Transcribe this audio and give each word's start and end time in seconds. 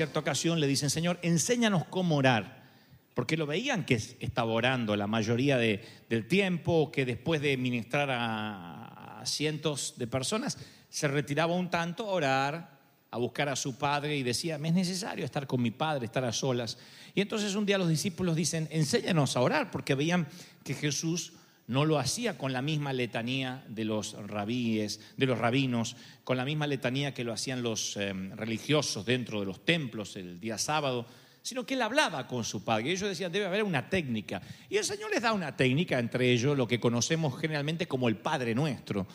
cierta 0.00 0.20
ocasión 0.20 0.60
le 0.60 0.66
dicen, 0.66 0.88
Señor, 0.88 1.18
enséñanos 1.20 1.84
cómo 1.84 2.16
orar. 2.16 2.62
Porque 3.12 3.36
lo 3.36 3.44
veían 3.44 3.84
que 3.84 3.96
estaba 3.96 4.50
orando 4.50 4.96
la 4.96 5.06
mayoría 5.06 5.58
de- 5.58 5.84
del 6.08 6.26
tiempo, 6.26 6.90
que 6.90 7.04
después 7.04 7.42
de 7.42 7.58
ministrar 7.58 8.08
a, 8.10 9.20
a 9.20 9.26
cientos 9.26 9.96
de 9.98 10.06
personas, 10.06 10.56
se 10.88 11.06
retiraba 11.06 11.54
un 11.54 11.68
tanto 11.68 12.06
a 12.08 12.12
orar, 12.12 12.70
a 13.10 13.18
buscar 13.18 13.50
a 13.50 13.56
su 13.56 13.76
padre 13.76 14.16
y 14.16 14.22
decía, 14.22 14.56
me 14.56 14.68
es 14.68 14.74
necesario 14.74 15.22
estar 15.26 15.46
con 15.46 15.60
mi 15.60 15.70
padre, 15.70 16.06
estar 16.06 16.24
a 16.24 16.32
solas. 16.32 16.78
Y 17.14 17.20
entonces 17.20 17.54
un 17.54 17.66
día 17.66 17.76
los 17.76 17.90
discípulos 17.90 18.36
dicen, 18.36 18.68
enséñanos 18.70 19.36
a 19.36 19.42
orar, 19.42 19.70
porque 19.70 19.94
veían 19.94 20.26
que 20.64 20.72
Jesús 20.72 21.34
no 21.70 21.84
lo 21.84 22.00
hacía 22.00 22.36
con 22.36 22.52
la 22.52 22.62
misma 22.62 22.92
letanía 22.92 23.62
de 23.68 23.84
los 23.84 24.14
rabíes, 24.26 24.98
de 25.16 25.26
los 25.26 25.38
rabinos, 25.38 25.94
con 26.24 26.36
la 26.36 26.44
misma 26.44 26.66
letanía 26.66 27.14
que 27.14 27.22
lo 27.22 27.32
hacían 27.32 27.62
los 27.62 27.96
eh, 27.96 28.12
religiosos 28.34 29.06
dentro 29.06 29.38
de 29.38 29.46
los 29.46 29.64
templos 29.64 30.16
el 30.16 30.40
día 30.40 30.58
sábado, 30.58 31.06
sino 31.42 31.64
que 31.64 31.74
él 31.74 31.82
hablaba 31.82 32.26
con 32.26 32.42
su 32.42 32.64
padre. 32.64 32.90
Ellos 32.90 33.08
decían, 33.08 33.30
debe 33.30 33.46
haber 33.46 33.62
una 33.62 33.88
técnica. 33.88 34.42
Y 34.68 34.78
el 34.78 34.84
Señor 34.84 35.12
les 35.12 35.22
da 35.22 35.32
una 35.32 35.56
técnica, 35.56 36.00
entre 36.00 36.32
ellos 36.32 36.58
lo 36.58 36.66
que 36.66 36.80
conocemos 36.80 37.38
generalmente 37.38 37.86
como 37.86 38.08
el 38.08 38.16
Padre 38.16 38.52
Nuestro, 38.52 39.06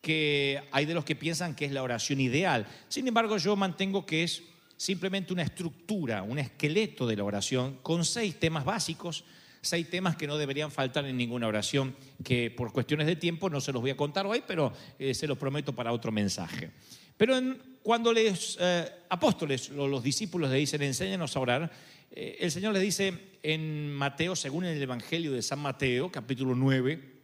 que 0.00 0.62
hay 0.70 0.86
de 0.86 0.94
los 0.94 1.04
que 1.04 1.16
piensan 1.16 1.56
que 1.56 1.64
es 1.64 1.72
la 1.72 1.82
oración 1.82 2.20
ideal. 2.20 2.68
Sin 2.86 3.08
embargo, 3.08 3.36
yo 3.36 3.56
mantengo 3.56 4.06
que 4.06 4.22
es 4.22 4.44
simplemente 4.76 5.32
una 5.32 5.42
estructura, 5.42 6.22
un 6.22 6.38
esqueleto 6.38 7.04
de 7.04 7.16
la 7.16 7.24
oración 7.24 7.80
con 7.82 8.04
seis 8.04 8.38
temas 8.38 8.64
básicos, 8.64 9.24
seis 9.66 9.90
temas 9.90 10.16
que 10.16 10.26
no 10.26 10.38
deberían 10.38 10.70
faltar 10.70 11.04
en 11.06 11.16
ninguna 11.16 11.46
oración, 11.48 11.94
que 12.24 12.50
por 12.50 12.72
cuestiones 12.72 13.06
de 13.06 13.16
tiempo 13.16 13.50
no 13.50 13.60
se 13.60 13.72
los 13.72 13.82
voy 13.82 13.90
a 13.90 13.96
contar 13.96 14.26
hoy, 14.26 14.42
pero 14.46 14.72
eh, 14.98 15.12
se 15.14 15.26
los 15.26 15.36
prometo 15.36 15.72
para 15.74 15.92
otro 15.92 16.10
mensaje. 16.12 16.70
Pero 17.16 17.34
cuando 17.82 18.12
los 18.12 18.58
apóstoles, 19.08 19.70
lo- 19.70 19.88
los 19.88 20.02
discípulos 20.02 20.50
le 20.50 20.56
dicen, 20.58 20.82
enséñanos 20.82 21.36
a 21.36 21.40
orar, 21.40 21.72
eh, 22.10 22.38
el 22.40 22.50
Señor 22.50 22.72
les 22.72 22.82
dice 22.82 23.12
en 23.42 23.92
Mateo, 23.94 24.36
según 24.36 24.64
el 24.64 24.80
Evangelio 24.80 25.32
de 25.32 25.42
San 25.42 25.58
Mateo, 25.60 26.10
capítulo 26.10 26.54
9, 26.54 27.14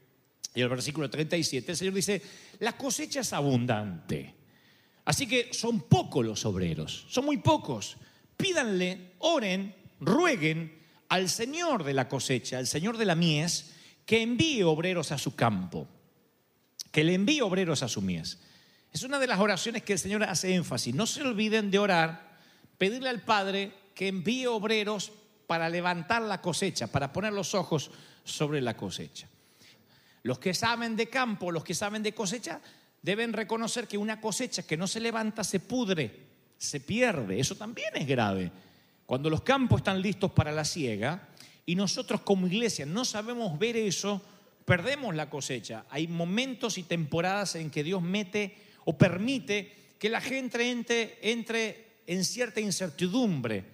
y 0.55 0.61
el 0.61 0.69
versículo 0.69 1.09
37, 1.09 1.73
el 1.73 1.77
Señor 1.79 1.95
dice, 1.95 2.21
la 2.59 2.77
cosecha 2.77 3.21
es 3.21 3.33
abundante. 3.33 4.35
Así 5.05 5.27
que 5.27 5.49
son 5.53 5.81
pocos 5.83 6.25
los 6.25 6.45
obreros, 6.45 7.07
son 7.09 7.25
muy 7.25 7.39
pocos. 7.39 7.97
Pídanle, 8.37 9.13
oren, 9.19 9.75
rueguen 10.01 10.82
al 11.13 11.29
Señor 11.29 11.85
de 11.85 11.93
la 11.93 12.09
cosecha, 12.09 12.57
al 12.57 12.67
Señor 12.67 12.97
de 12.97 13.05
la 13.05 13.15
mies, 13.15 13.73
que 14.07 14.23
envíe 14.23 14.63
obreros 14.63 15.13
a 15.13 15.19
su 15.19 15.37
campo, 15.37 15.87
que 16.91 17.05
le 17.05 17.13
envíe 17.13 17.43
obreros 17.43 17.83
a 17.83 17.89
su 17.89 18.01
mies. 18.01 18.39
Es 18.91 19.03
una 19.03 19.19
de 19.19 19.27
las 19.27 19.39
oraciones 19.39 19.83
que 19.83 19.93
el 19.93 19.99
Señor 19.99 20.25
hace 20.25 20.55
énfasis. 20.55 20.95
No 20.95 21.07
se 21.07 21.21
olviden 21.21 21.71
de 21.71 21.79
orar, 21.79 22.39
pedirle 22.79 23.11
al 23.11 23.21
Padre 23.21 23.75
que 23.95 24.09
envíe 24.09 24.47
obreros 24.47 25.13
para 25.47 25.69
levantar 25.69 26.23
la 26.23 26.41
cosecha, 26.41 26.87
para 26.87 27.13
poner 27.13 27.35
los 27.35 27.55
ojos 27.55 27.91
sobre 28.25 28.63
la 28.63 28.75
cosecha. 28.75 29.29
Los 30.23 30.39
que 30.39 30.55
saben 30.55 30.97
de 30.97 31.11
campo, 31.11 31.53
los 31.53 31.63
que 31.63 31.75
saben 31.75 32.03
de 32.03 32.15
cosecha, 32.15 32.59
deben 33.03 33.35
reconocer 33.35 33.87
que 33.87 33.99
una 33.99 34.19
cosecha 34.19 34.63
que 34.63 34.79
no 34.79 34.87
se 34.87 34.99
levanta 34.99 35.45
se 35.45 35.61
pudre, 35.61 36.21
se 36.57 36.81
pierde. 36.81 37.39
Eso 37.39 37.55
también 37.55 37.91
es 37.97 38.07
grave. 38.07 38.51
Cuando 39.13 39.29
los 39.29 39.43
campos 39.43 39.81
están 39.81 40.01
listos 40.01 40.33
para 40.33 40.53
la 40.53 40.65
siega 40.65 41.29
y 41.67 41.75
nosotros 41.75 42.23
como 42.23 42.47
iglesia 42.47 42.87
no 42.87 43.05
sabemos 43.05 43.59
ver 43.59 43.77
eso, 43.77 44.23
perdemos 44.65 45.15
la 45.15 45.29
cosecha. 45.29 45.85
Hay 45.91 46.09
momentos 46.09 46.79
y 46.79 46.83
temporadas 46.83 47.57
en 47.57 47.69
que 47.69 47.85
Dios 47.85 48.01
mete 48.01 48.57
o 48.87 48.97
permite 48.97 49.71
que 49.99 50.09
la 50.09 50.23
gente 50.23 50.71
entre, 50.71 51.19
entre 51.31 51.89
en 52.07 52.25
cierta 52.25 52.63
incertidumbre 52.63 53.67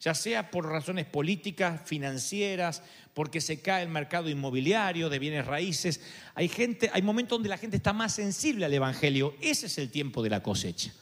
ya 0.00 0.12
sea 0.12 0.50
por 0.50 0.66
razones 0.66 1.06
políticas, 1.06 1.82
financieras, 1.84 2.82
porque 3.14 3.40
se 3.40 3.60
cae 3.60 3.84
el 3.84 3.90
mercado 3.90 4.28
inmobiliario 4.28 5.08
de 5.08 5.20
bienes 5.20 5.46
raíces. 5.46 6.00
Hay 6.34 6.48
gente, 6.48 6.90
hay 6.92 7.02
momentos 7.02 7.36
donde 7.36 7.48
la 7.48 7.58
gente 7.58 7.76
está 7.76 7.92
más 7.92 8.12
sensible 8.12 8.64
al 8.64 8.74
evangelio. 8.74 9.36
Ese 9.40 9.66
es 9.66 9.78
el 9.78 9.88
tiempo 9.88 10.20
de 10.20 10.30
la 10.30 10.42
cosecha. 10.42 10.92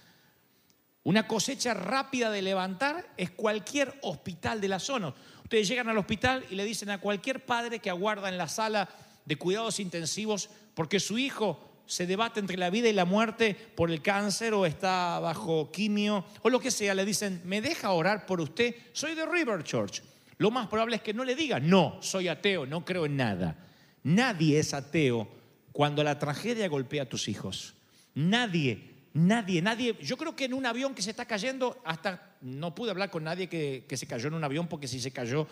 Una 1.04 1.26
cosecha 1.26 1.75
rápida 1.75 2.31
de 2.31 2.42
levantar 2.42 3.12
es 3.16 3.31
cualquier 3.31 3.98
hospital 4.03 4.60
de 4.60 4.69
la 4.69 4.78
zona. 4.78 5.14
Ustedes 5.42 5.69
llegan 5.69 5.88
al 5.88 5.98
hospital 5.98 6.44
y 6.50 6.54
le 6.54 6.64
dicen 6.64 6.91
a 6.91 7.00
cualquier 7.00 7.44
padre 7.44 7.78
que 7.78 7.91
aguarda 7.91 8.28
en 8.28 8.36
la 8.36 8.48
sala 8.48 8.88
de 9.25 9.36
cuidados 9.36 9.81
intensivos 9.81 10.50
porque 10.75 11.00
su 11.00 11.19
hijo 11.19 11.69
se 11.86 12.06
debate 12.06 12.38
entre 12.38 12.59
la 12.59 12.69
vida 12.69 12.88
y 12.88 12.92
la 12.92 13.06
muerte 13.06 13.54
por 13.75 13.91
el 13.91 14.03
cáncer 14.03 14.53
o 14.53 14.66
está 14.66 15.19
bajo 15.20 15.72
quimio 15.72 16.26
o 16.42 16.50
lo 16.50 16.60
que 16.60 16.70
sea, 16.70 16.94
le 16.94 17.06
dicen, 17.06 17.41
¿me 17.44 17.62
deja 17.62 17.92
orar 17.92 18.26
por 18.26 18.42
usted? 18.42 18.75
Soy 18.92 19.15
de 19.15 19.25
River 19.25 19.65
Church. 19.65 20.03
Lo 20.36 20.50
más 20.50 20.69
probable 20.69 20.97
es 20.97 21.03
que 21.03 21.15
no 21.15 21.25
le 21.25 21.34
diga, 21.34 21.59
no, 21.59 21.98
soy 22.00 22.28
ateo, 22.28 22.66
no 22.66 22.84
creo 22.84 23.06
en 23.06 23.16
nada. 23.16 23.56
Nadie 24.03 24.59
es 24.59 24.75
ateo 24.75 25.28
cuando 25.72 26.04
la 26.04 26.19
tragedia 26.19 26.69
golpea 26.69 27.04
a 27.04 27.09
tus 27.09 27.28
hijos. 27.28 27.75
Nadie, 28.15 28.97
nadie, 29.15 29.63
nadie. 29.63 29.97
Yo 30.01 30.17
creo 30.17 30.35
que 30.37 30.45
en 30.45 30.55
un 30.55 30.67
avión 30.67 30.95
que 30.95 31.03
se 31.03 31.11
está 31.11 31.25
cayendo, 31.25 31.81
hasta 31.85 32.37
no 32.41 32.75
pude 32.75 32.91
hablar 32.91 33.11
con 33.11 33.25
nadie 33.25 33.49
que, 33.49 33.85
que 33.89 33.97
se 33.97 34.07
cayó 34.07 34.29
en 34.29 34.35
un 34.35 34.45
avión 34.45 34.69
porque 34.69 34.89
si 34.89 35.01
se 35.01 35.11
cayó, 35.11 35.47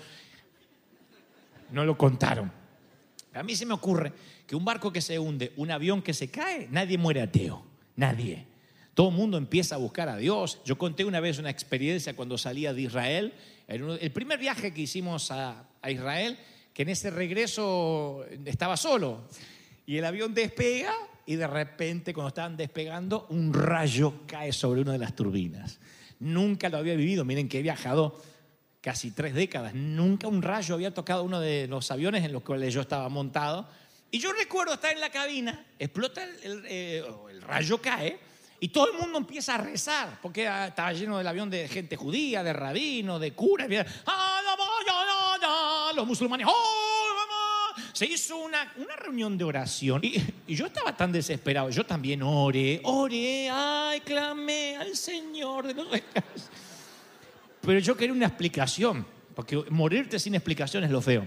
no 1.71 1.84
lo 1.84 1.97
contaron. 1.97 2.50
A 3.34 3.43
mí 3.43 3.55
se 3.55 3.67
me 3.67 3.75
ocurre 3.75 4.12
que 4.47 4.56
un 4.56 4.65
barco 4.65 4.93
que 4.93 5.00
se 5.00 5.19
hunde, 5.19 5.53
un 5.56 5.71
avión 5.71 6.00
que 6.03 6.15
se 6.15 6.31
cae, 6.31 6.69
nadie 6.71 6.97
muere 6.97 7.21
ateo, 7.21 7.65
nadie. 7.97 8.47
Todo 8.94 9.11
el 9.11 9.15
mundo 9.15 9.37
empieza 9.37 9.75
a 9.75 9.78
buscar 9.78 10.09
a 10.09 10.17
Dios. 10.17 10.61
Yo 10.65 10.78
conté 10.78 11.05
una 11.05 11.21
vez 11.21 11.38
una 11.38 11.50
experiencia 11.50 12.17
cuando 12.17 12.38
salía 12.38 12.73
de 12.73 12.83
Israel, 12.83 13.34
el 13.69 14.11
primer 14.12 14.38
viaje 14.38 14.73
que 14.73 14.81
hicimos 14.81 15.31
a, 15.31 15.69
a 15.83 15.91
Israel, 15.91 16.38
que 16.73 16.83
en 16.83 16.88
ese 16.88 17.11
regreso 17.11 18.25
estaba 18.47 18.78
solo. 18.78 19.28
Y 19.84 19.99
el 19.99 20.05
avión 20.06 20.33
despega 20.33 20.94
y 21.26 21.34
de 21.34 21.47
repente 21.47 22.14
cuando 22.14 22.28
estaban 22.28 22.56
despegando, 22.56 23.26
un 23.31 23.53
rayo 23.53 24.22
cae 24.26 24.53
sobre 24.53 24.81
una 24.81 24.92
de 24.92 24.98
las 24.98 25.14
turbinas. 25.14 25.81
Nunca 26.20 26.69
lo 26.69 26.78
había 26.78 26.94
vivido, 26.94 27.25
miren 27.25 27.48
que 27.48 27.59
he 27.59 27.62
viajado 27.62 28.22
casi 28.81 29.10
tres 29.10 29.34
décadas. 29.34 29.75
Nunca 29.75 30.28
un 30.28 30.41
rayo 30.41 30.76
había 30.76 30.94
tocado 30.94 31.25
uno 31.25 31.41
de 31.41 31.66
los 31.66 31.91
aviones 31.91 32.25
en 32.25 32.32
los 32.32 32.42
cuales 32.42 32.72
yo 32.72 32.81
estaba 32.81 33.09
montado. 33.09 33.69
Y 34.12 34.20
yo 34.20 34.32
recuerdo 34.32 34.75
estar 34.75 34.92
en 34.92 35.00
la 35.00 35.10
cabina, 35.10 35.66
explota 35.78 36.22
el, 36.22 36.62
eh, 36.69 37.04
rayo 37.41 37.78
cae 37.78 38.19
y 38.60 38.69
todo 38.69 38.93
el 38.93 38.98
mundo 38.98 39.19
empieza 39.19 39.56
a 39.56 39.58
rezar, 39.58 40.20
porque 40.22 40.44
estaba 40.44 40.93
lleno 40.93 41.19
del 41.19 41.26
avión 41.26 41.50
de 41.50 41.67
gente 41.67 41.96
judía, 41.96 42.44
de 42.44 42.52
rabinos, 42.52 43.20
de 43.20 43.32
curas. 43.32 43.69
Los 45.94 46.06
musulmanes, 46.06 46.46
"Oh, 46.49 46.52
mamá". 46.52 46.86
Se 47.96 48.04
hizo 48.04 48.37
una, 48.37 48.75
una 48.76 48.94
reunión 48.94 49.38
de 49.38 49.44
oración 49.44 50.02
y, 50.04 50.22
yo 50.52 50.66
estaba 50.66 50.94
tan 50.94 51.12
desesperado. 51.12 51.70
Yo 51.70 51.87
también 51.87 52.22
oré, 52.22 52.78
oré, 52.84 53.48
ay, 53.50 54.02
clamé 54.02 54.76
al 54.76 54.94
Señor 54.94 55.66
de 55.66 55.72
los 55.72 55.90
recados. 55.90 56.50
Pero 57.62 57.78
yo 57.78 57.96
quería 57.96 58.12
una 58.12 58.26
explicación, 58.26 59.06
porque 59.34 59.64
morirte 59.70 60.19
sin 60.19 60.34
explicación 60.34 60.84
es 60.84 60.90
lo 60.90 61.00
feo. 61.00 61.26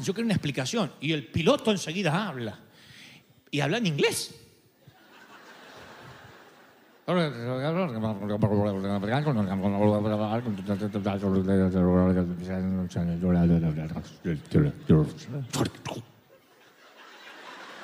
Yo 0.00 0.12
quería 0.12 0.24
una 0.24 0.34
explicación 0.34 0.92
y 1.00 1.12
el 1.12 1.28
piloto 1.28 1.70
enseguida 1.70 2.26
habla. 2.26 2.58
Y 3.52 3.60
habla 3.60 3.78
en 3.78 3.86
inglés. 3.86 4.34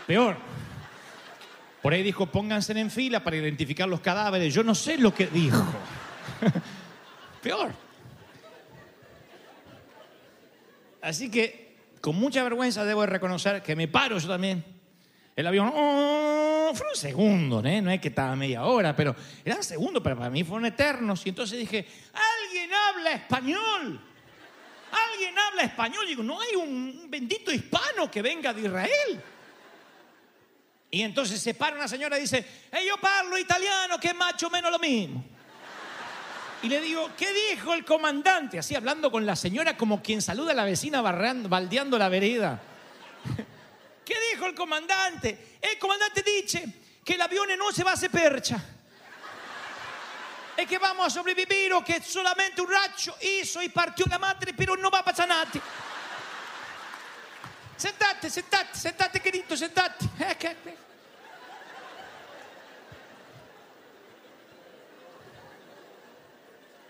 Peor. 0.09 0.37
Por 1.81 1.93
ahí 1.93 2.03
dijo, 2.03 2.27
pónganse 2.27 2.73
en 2.79 2.91
fila 2.91 3.23
para 3.23 3.37
identificar 3.37 3.89
los 3.89 4.01
cadáveres. 4.01 4.53
Yo 4.53 4.65
no 4.65 4.75
sé 4.75 4.99
lo 4.99 5.15
que 5.15 5.29
dijo. 5.29 5.65
Peor. 7.43 7.73
Así 11.01 11.31
que, 11.31 11.77
con 12.01 12.17
mucha 12.17 12.43
vergüenza 12.43 12.85
debo 12.85 13.03
de 13.03 13.07
reconocer 13.09 13.63
que 13.63 13.77
me 13.77 13.87
paro 13.87 14.19
yo 14.19 14.29
también. 14.29 14.65
El 15.37 15.47
avión, 15.47 15.73
oh, 15.75 16.52
fue 16.75 16.89
un 16.89 16.97
segundo, 16.97 17.65
¿eh? 17.65 17.81
no 17.81 17.91
es 17.91 18.01
que 18.01 18.09
estaba 18.09 18.35
media 18.37 18.65
hora, 18.65 18.95
pero 18.95 19.15
eran 19.45 19.63
segundos, 19.63 20.03
pero 20.03 20.17
para 20.17 20.31
mí 20.31 20.45
fueron 20.45 20.67
eternos. 20.67 21.25
Y 21.27 21.31
entonces 21.31 21.59
dije, 21.59 21.87
alguien 22.13 22.71
habla 22.73 23.13
español. 23.13 24.01
Alguien 25.13 25.39
habla 25.39 25.63
español. 25.63 26.05
Y 26.07 26.09
digo, 26.09 26.23
no 26.23 26.41
hay 26.41 26.57
un 26.57 27.07
bendito 27.09 27.53
hispano 27.53 28.11
que 28.11 28.23
venga 28.23 28.53
de 28.53 28.63
Israel. 28.63 29.23
Y 30.91 31.03
entonces 31.03 31.41
se 31.41 31.55
para 31.55 31.77
una 31.77 31.89
señora 31.89 32.19
y 32.19 32.23
dice, 32.23 32.47
hey, 32.71 32.85
yo 32.87 32.99
parlo 32.99 33.39
italiano, 33.39 33.99
que 33.99 34.09
es 34.09 34.15
más 34.15 34.43
o 34.43 34.51
menos 34.51 34.71
lo 34.71 34.79
mismo. 34.79 35.25
Y 36.63 36.69
le 36.69 36.81
digo, 36.81 37.11
¿qué 37.17 37.27
dijo 37.51 37.75
el 37.75 37.85
comandante? 37.85 38.59
Así 38.59 38.75
hablando 38.75 39.11
con 39.11 39.27
la 39.27 39.35
señora 39.35 39.77
como 39.77 40.03
quien 40.03 40.23
saluda 40.23 40.53
a 40.53 40.55
la 40.55 40.65
vecina 40.65 41.01
baldeando 41.01 41.99
la 41.99 42.09
vereda. 42.09 42.61
¿Qué 44.05 44.15
dijo 44.33 44.47
el 44.47 44.55
comandante? 44.55 45.59
El 45.61 45.79
comandante 45.79 46.23
dice 46.23 46.67
que 47.05 47.15
el 47.15 47.21
avión 47.21 47.49
no 47.57 47.73
se 47.73 47.85
va 47.85 47.93
a 47.93 47.95
hacer 47.95 48.11
percha. 48.11 48.61
es 50.57 50.67
que 50.67 50.79
vamos 50.79 51.07
a 51.07 51.11
sobrevivir 51.11 51.73
o 51.73 51.83
que 51.85 52.01
solamente 52.03 52.61
un 52.61 52.71
rayo 52.71 53.17
hizo 53.21 53.63
y 53.63 53.69
partió 53.69 54.05
la 54.09 54.19
madre, 54.19 54.53
pero 54.55 54.77
no 54.77 54.91
va 54.91 54.99
a 54.99 55.05
pasar 55.05 55.29
nada. 55.29 55.49
Sentate, 57.77 58.31
sentate, 58.31 58.79
sentate, 58.79 59.21
querido, 59.21 59.57
sentate. 59.57 60.05
Eh, 60.21 60.37
que- 60.39 60.57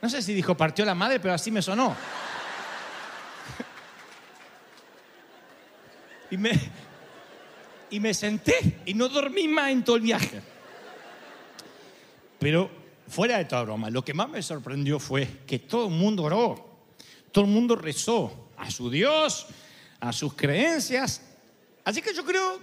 No 0.01 0.09
sé 0.09 0.21
si 0.21 0.35
dijo 0.35 0.57
partió 0.57 0.85
la 0.85 0.95
madre, 0.95 1.21
pero 1.21 1.33
así 1.35 1.51
me 1.51 1.63
sonó. 1.63 1.95
Y 6.31 6.37
me, 6.39 6.51
y 7.93 8.01
me 8.01 8.15
senté 8.15 8.81
y 8.87 8.95
no 8.95 9.09
dormí 9.09 9.47
más 9.47 9.71
en 9.71 9.85
todo 9.85 9.97
el 9.97 10.03
viaje. 10.03 10.41
Pero 12.39 12.71
fuera 13.07 13.39
de 13.39 13.45
toda 13.45 13.63
broma, 13.63 13.91
lo 13.91 14.03
que 14.05 14.15
más 14.15 14.29
me 14.29 14.43
sorprendió 14.43 14.99
fue 14.99 15.29
que 15.47 15.61
todo 15.61 15.87
el 15.87 15.95
mundo 15.95 16.25
oró, 16.25 16.85
todo 17.31 17.45
el 17.45 17.51
mundo 17.51 17.77
rezó 17.77 18.49
a 18.57 18.71
su 18.71 18.91
Dios, 18.91 19.47
a 20.01 20.13
sus 20.13 20.35
creencias. 20.35 21.23
Así 21.85 22.01
que 22.01 22.15
yo 22.15 22.25
creo 22.25 22.59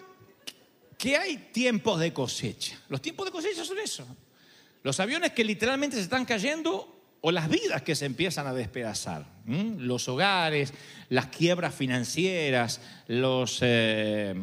que 0.97 1.15
hay 1.15 1.37
tiempos 1.53 1.99
de 1.99 2.11
cosecha. 2.11 2.77
Los 2.89 3.01
tiempos 3.01 3.27
de 3.27 3.31
cosecha 3.31 3.63
son 3.63 3.77
eso. 3.79 4.05
Los 4.81 4.99
aviones 4.99 5.31
que 5.31 5.43
literalmente 5.43 5.95
se 5.97 6.03
están 6.03 6.25
cayendo 6.25 6.95
o 7.21 7.31
las 7.31 7.49
vidas 7.49 7.83
que 7.83 7.95
se 7.95 8.05
empiezan 8.05 8.47
a 8.47 8.53
despedazar. 8.53 9.27
Los 9.45 10.07
hogares, 10.09 10.73
las 11.09 11.27
quiebras 11.27 11.75
financieras, 11.75 12.81
los, 13.07 13.59
eh, 13.61 14.33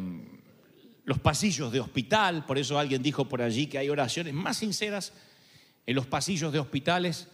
los 1.07 1.19
pasillos 1.19 1.71
de 1.71 1.79
hospital. 1.79 2.45
Por 2.45 2.57
eso 2.57 2.77
alguien 2.77 3.01
dijo 3.01 3.29
por 3.29 3.41
allí 3.41 3.67
que 3.67 3.77
hay 3.77 3.89
oraciones 3.89 4.33
más 4.33 4.57
sinceras 4.57 5.13
en 5.85 5.95
los 5.95 6.05
pasillos 6.05 6.51
de 6.51 6.59
hospitales 6.59 7.29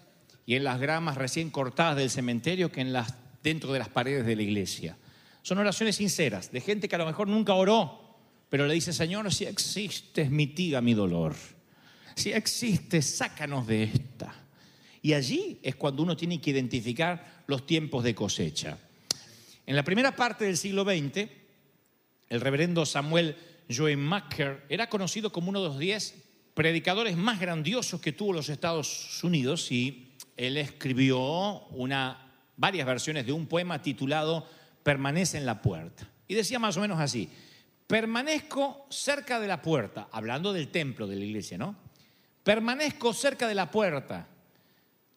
y 0.46 0.54
en 0.54 0.64
las 0.64 0.80
gramas 0.80 1.18
recién 1.18 1.50
cortadas 1.50 1.98
del 1.98 2.12
cementerio 2.12 2.72
que 2.72 2.82
en 2.82 2.94
las, 2.94 3.16
dentro 3.42 3.74
de 3.74 3.80
las 3.80 3.90
paredes 3.90 4.28
de 4.28 4.36
la 4.36 4.44
iglesia. 4.44 4.96
Son 5.42 5.58
oraciones 5.58 5.96
sinceras 5.96 6.52
de 6.52 6.62
gente 6.62 6.88
que 6.88 6.94
a 6.94 7.00
lo 7.00 7.08
mejor 7.08 7.28
nunca 7.28 7.56
oró, 7.56 8.16
pero 8.48 8.68
le 8.68 8.76
dice, 8.76 8.94
Señor, 8.94 9.34
si 9.34 9.46
existes, 9.46 10.30
mitiga 10.30 10.80
mi 10.80 10.94
dolor. 10.94 11.34
Si 12.16 12.32
existes, 12.32 13.18
sácanos 13.18 13.66
de 13.66 13.86
esta. 13.86 14.36
Y 15.02 15.14
allí 15.14 15.60
es 15.64 15.76
cuando 15.76 16.04
uno 16.04 16.16
tiene 16.16 16.40
que 16.40 16.52
identificar 16.52 17.44
los 17.48 17.66
tiempos 17.66 18.04
de 18.04 18.14
cosecha. 18.14 18.78
En 19.66 19.76
la 19.76 19.84
primera 19.84 20.16
parte 20.16 20.46
del 20.46 20.58
siglo 20.58 20.84
XX, 20.84 21.28
el 22.30 22.40
reverendo 22.40 22.86
Samuel 22.86 23.36
Joe 23.70 23.96
Macker 23.96 24.66
era 24.70 24.90
conocido 24.90 25.32
como 25.32 25.50
uno 25.50 25.62
de 25.62 25.68
los 25.70 25.80
diez 25.80 26.16
predicadores 26.54 27.18
más 27.18 27.40
grandiosos 27.40 28.00
que 28.00 28.12
tuvo 28.12 28.34
los 28.34 28.50
Estados 28.50 29.24
Unidos 29.24 29.72
y 29.72 30.14
él 30.38 30.58
escribió 30.58 31.20
una, 31.70 32.32
varias 32.58 32.86
versiones 32.86 33.26
de 33.26 33.32
un 33.32 33.48
poema 33.48 33.82
titulado 33.82 34.48
Permanece 34.84 35.38
en 35.38 35.46
la 35.46 35.62
puerta. 35.62 36.10
Y 36.28 36.36
decía 36.36 36.60
más 36.60 36.78
o 36.78 36.82
menos 36.82 37.00
así, 37.00 37.30
permanezco 37.88 38.86
cerca 38.90 39.40
de 39.40 39.48
la 39.48 39.62
puerta, 39.62 40.08
hablando 40.12 40.54
del 40.54 40.70
templo 40.70 41.08
de 41.08 41.16
la 41.16 41.26
iglesia, 41.26 41.58
¿no? 41.58 41.76
Permanezco 42.44 43.14
cerca 43.14 43.48
de 43.48 43.56
la 43.56 43.72
puerta, 43.72 44.28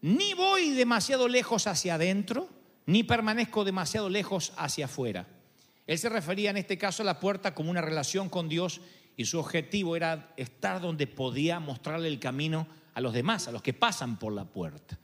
ni 0.03 0.35
voy 0.35 0.71
demasiado 0.71 1.27
lejos 1.27 1.67
hacia 1.67 1.95
adentro, 1.95 2.49
ni 2.87 3.03
permanezco 3.03 3.65
demasiado 3.65 4.09
lejos 4.09 4.53
hacia 4.57 4.85
afuera. 4.85 5.27
Él 5.87 5.99
se 5.99 6.09
refería 6.09 6.51
en 6.51 6.57
este 6.57 6.79
caso 6.79 7.03
a 7.03 7.07
la 7.07 7.21
puerta 7.21 7.55
como 7.55 7.71
una 7.71 7.81
relación 7.81 8.29
con 8.29 8.49
Dios 8.49 8.81
y 9.17 9.25
su 9.25 9.39
objetivo 9.39 9.97
era 9.97 10.33
estar 10.37 10.81
donde 10.81 11.07
podía 11.07 11.61
mostrarle 11.61 12.09
el 12.09 12.19
camino 12.19 12.67
a 12.95 13.01
los 13.01 13.13
demás, 13.13 13.47
a 13.49 13.53
los 13.53 13.63
que 13.63 13.73
pasan 13.73 14.19
por 14.19 14.33
la 14.33 14.45
puerta. 14.45 14.99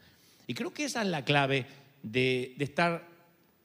Y 0.46 0.54
creo 0.54 0.72
que 0.72 0.84
esa 0.84 1.02
es 1.02 1.08
la 1.08 1.24
clave 1.24 1.66
de, 2.02 2.54
estar 2.58 3.08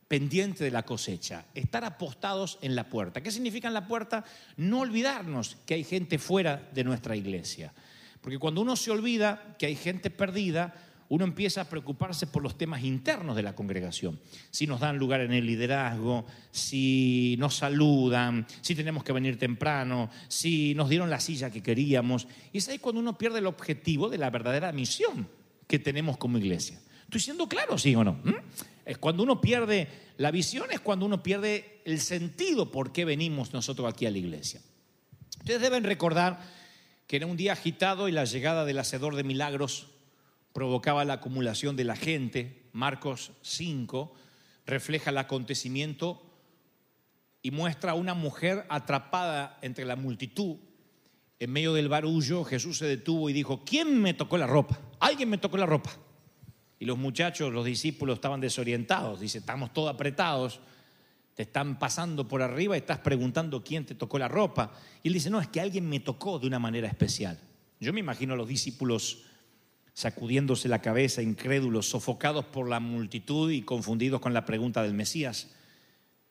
pendiente 0.07 0.63
de 0.63 0.71
la 0.71 0.83
cosecha, 0.83 1.45
estar 1.53 1.83
apostados 1.83 2.59
en 2.61 2.75
la 2.75 2.87
puerta. 2.87 3.21
¿Qué 3.21 3.31
significa 3.31 3.67
en 3.67 3.73
la 3.73 3.87
puerta? 3.87 4.23
No 4.55 4.81
olvidarnos 4.81 5.57
que 5.65 5.73
hay 5.73 5.83
gente 5.83 6.19
fuera 6.19 6.69
de 6.73 6.83
nuestra 6.83 7.15
iglesia. 7.15 7.73
Porque 8.21 8.39
cuando 8.39 8.61
uno 8.61 8.75
se 8.75 8.91
olvida 8.91 9.55
que 9.57 9.65
hay 9.65 9.75
gente 9.75 10.09
perdida, 10.09 10.73
uno 11.09 11.24
empieza 11.24 11.62
a 11.62 11.69
preocuparse 11.69 12.27
por 12.27 12.44
los 12.44 12.57
temas 12.57 12.83
internos 12.83 13.36
de 13.36 13.44
la 13.44 13.56
congregación. 13.56 14.19
Si 14.51 14.68
nos 14.68 14.80
dan 14.80 14.98
lugar 14.98 15.21
en 15.21 15.31
el 15.31 15.45
liderazgo, 15.45 16.25
si 16.51 17.36
nos 17.39 17.56
saludan, 17.56 18.45
si 18.62 18.75
tenemos 18.75 19.04
que 19.04 19.13
venir 19.13 19.39
temprano, 19.39 20.09
si 20.27 20.75
nos 20.75 20.89
dieron 20.89 21.09
la 21.09 21.19
silla 21.19 21.50
que 21.50 21.63
queríamos. 21.63 22.27
Y 22.51 22.57
es 22.57 22.68
ahí 22.68 22.80
cuando 22.80 23.00
uno 23.00 23.18
pierde 23.18 23.39
el 23.39 23.48
objetivo 23.48 24.09
de 24.09 24.18
la 24.18 24.30
verdadera 24.30 24.71
misión 24.71 25.30
que 25.68 25.80
tenemos 25.80 26.18
como 26.18 26.38
iglesia. 26.38 26.80
¿Estoy 27.04 27.21
siendo 27.21 27.48
claro, 27.48 27.77
sí 27.77 27.95
o 27.95 28.04
no? 28.04 28.19
¿Mm? 28.24 28.36
Es 28.86 28.98
cuando 28.98 29.24
uno 29.24 29.39
pierde 29.39 29.88
la 30.18 30.31
visión, 30.31 30.68
es 30.71 30.81
cuando 30.81 31.06
uno 31.06 31.24
pierde 31.24 31.81
el 31.86 32.01
sentido 32.01 32.69
por 32.69 32.92
qué 32.92 33.06
venimos 33.06 33.54
nosotros 33.54 33.92
aquí 33.92 34.06
a 34.06 34.12
la 34.12 34.18
iglesia. 34.18 34.62
Ustedes 35.39 35.62
deben 35.62 35.86
recordar 35.86 36.42
que 37.07 37.15
era 37.15 37.25
un 37.25 37.38
día 37.38 37.54
agitado 37.54 38.09
y 38.09 38.12
la 38.12 38.25
llegada 38.25 38.65
del 38.65 38.80
hacedor 38.80 39.15
de 39.15 39.24
milagros 39.24 39.88
provocaba 40.57 41.06
la 41.06 41.14
acumulación 41.14 41.76
de 41.76 41.83
la 41.83 41.95
gente. 41.95 42.64
Marcos 42.71 43.31
5 43.44 44.11
refleja 44.66 45.11
el 45.11 45.19
acontecimiento 45.19 46.19
y 47.44 47.52
muestra 47.52 47.92
a 47.92 47.94
una 47.94 48.16
mujer 48.16 48.66
atrapada 48.68 49.59
entre 49.61 49.85
la 49.85 49.95
multitud. 49.95 50.56
En 51.37 51.52
medio 51.52 51.76
del 51.76 51.90
barullo, 51.90 52.44
Jesús 52.44 52.80
se 52.80 52.87
detuvo 52.87 53.30
y 53.30 53.33
dijo, 53.33 53.64
¿quién 53.64 54.02
me 54.02 54.16
tocó 54.16 54.35
la 54.35 54.47
ropa? 54.47 54.80
Alguien 54.99 55.30
me 55.30 55.37
tocó 55.37 55.57
la 55.57 55.68
ropa. 55.68 55.92
Y 56.80 56.85
los 56.85 56.97
muchachos, 56.97 57.54
los 57.54 57.64
discípulos 57.64 58.16
estaban 58.16 58.42
desorientados. 58.42 59.19
Dice, 59.19 59.37
estamos 59.37 59.71
todos 59.73 59.94
apretados. 59.94 60.59
Te 61.35 61.44
están 61.44 61.78
pasando 61.78 62.28
por 62.28 62.42
arriba 62.42 62.76
y 62.76 62.80
estás 62.80 62.97
preguntando 62.97 63.64
quién 63.64 63.85
te 63.85 63.94
tocó 63.94 64.18
la 64.18 64.28
ropa. 64.28 64.71
Y 65.04 65.09
él 65.09 65.14
dice, 65.14 65.30
no, 65.30 65.40
es 65.40 65.49
que 65.49 65.61
alguien 65.61 65.87
me 65.87 65.99
tocó 65.99 66.40
de 66.40 66.47
una 66.47 66.57
manera 66.57 66.87
especial. 66.87 67.40
Yo 67.80 67.94
me 67.94 67.99
imagino 67.99 68.33
a 68.33 68.37
los 68.37 68.47
discípulos 68.47 69.26
sacudiéndose 69.97 70.69
la 70.69 70.80
cabeza, 70.80 71.23
incrédulos, 71.23 71.89
sofocados 71.89 72.45
por 72.45 72.69
la 72.69 72.80
multitud 72.80 73.49
y 73.49 73.63
confundidos 73.63 74.21
con 74.21 74.31
la 74.31 74.45
pregunta 74.45 74.83
del 74.83 74.94
Mesías. 74.94 75.47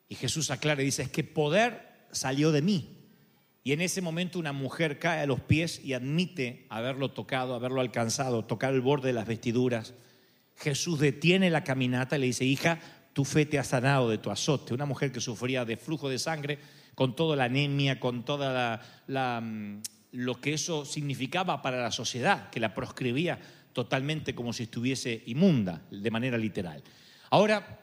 Y 0.08 0.14
Jesús 0.14 0.52
aclara 0.52 0.82
y 0.82 0.84
dice, 0.84 1.02
es 1.02 1.10
que 1.10 1.24
poder 1.24 2.06
salió 2.12 2.52
de 2.52 2.62
mí. 2.62 2.96
Y 3.64 3.72
en 3.72 3.80
ese 3.80 4.02
momento 4.02 4.38
una 4.38 4.52
mujer 4.52 5.00
cae 5.00 5.22
a 5.22 5.26
los 5.26 5.40
pies 5.40 5.80
y 5.84 5.94
admite 5.94 6.64
haberlo 6.68 7.10
tocado, 7.10 7.56
haberlo 7.56 7.80
alcanzado, 7.80 8.44
tocar 8.44 8.72
el 8.72 8.82
borde 8.82 9.08
de 9.08 9.14
las 9.14 9.26
vestiduras. 9.26 9.94
Jesús 10.54 11.00
detiene 11.00 11.50
la 11.50 11.64
caminata 11.64 12.16
y 12.16 12.20
le 12.20 12.26
dice, 12.26 12.44
hija, 12.44 12.78
tu 13.14 13.24
fe 13.24 13.46
te 13.46 13.58
ha 13.58 13.64
sanado 13.64 14.08
de 14.08 14.18
tu 14.18 14.30
azote. 14.30 14.74
Una 14.74 14.86
mujer 14.86 15.10
que 15.10 15.20
sufría 15.20 15.64
de 15.64 15.76
flujo 15.76 16.08
de 16.08 16.20
sangre, 16.20 16.60
con 16.94 17.16
toda 17.16 17.34
la 17.34 17.46
anemia, 17.46 17.98
con 17.98 18.24
toda 18.24 18.80
la, 19.08 19.40
mm, 19.40 19.82
lo 20.12 20.40
que 20.40 20.54
eso 20.54 20.84
significaba 20.84 21.62
para 21.62 21.82
la 21.82 21.90
sociedad, 21.90 22.48
que 22.50 22.60
la 22.60 22.72
proscribía 22.72 23.40
totalmente 23.76 24.34
como 24.34 24.54
si 24.54 24.62
estuviese 24.62 25.22
inmunda, 25.26 25.82
de 25.90 26.10
manera 26.10 26.38
literal. 26.38 26.82
Ahora, 27.28 27.78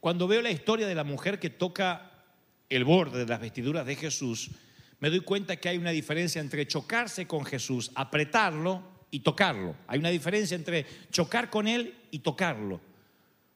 cuando 0.00 0.26
veo 0.26 0.40
la 0.40 0.50
historia 0.50 0.86
de 0.86 0.94
la 0.94 1.04
mujer 1.04 1.38
que 1.38 1.50
toca 1.50 2.24
el 2.70 2.82
borde 2.84 3.18
de 3.18 3.26
las 3.26 3.42
vestiduras 3.42 3.84
de 3.84 3.94
Jesús, 3.94 4.52
me 5.00 5.10
doy 5.10 5.20
cuenta 5.20 5.56
que 5.56 5.68
hay 5.68 5.76
una 5.76 5.90
diferencia 5.90 6.40
entre 6.40 6.66
chocarse 6.66 7.26
con 7.26 7.44
Jesús, 7.44 7.90
apretarlo 7.94 8.82
y 9.10 9.20
tocarlo. 9.20 9.76
Hay 9.86 9.98
una 9.98 10.08
diferencia 10.08 10.54
entre 10.54 10.86
chocar 11.10 11.50
con 11.50 11.68
Él 11.68 11.94
y 12.10 12.20
tocarlo. 12.20 12.80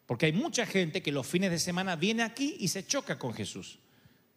Porque 0.05 0.27
hay 0.27 0.35
mucha 0.35 0.67
gente 0.67 1.01
que 1.01 1.11
los 1.11 1.27
fines 1.27 1.51
de 1.51 1.59
semana 1.59 1.97
viene 1.97 2.23
aquí 2.23 2.55
y 2.61 2.69
se 2.69 2.87
choca 2.87 3.19
con 3.19 3.33
Jesús. 3.33 3.79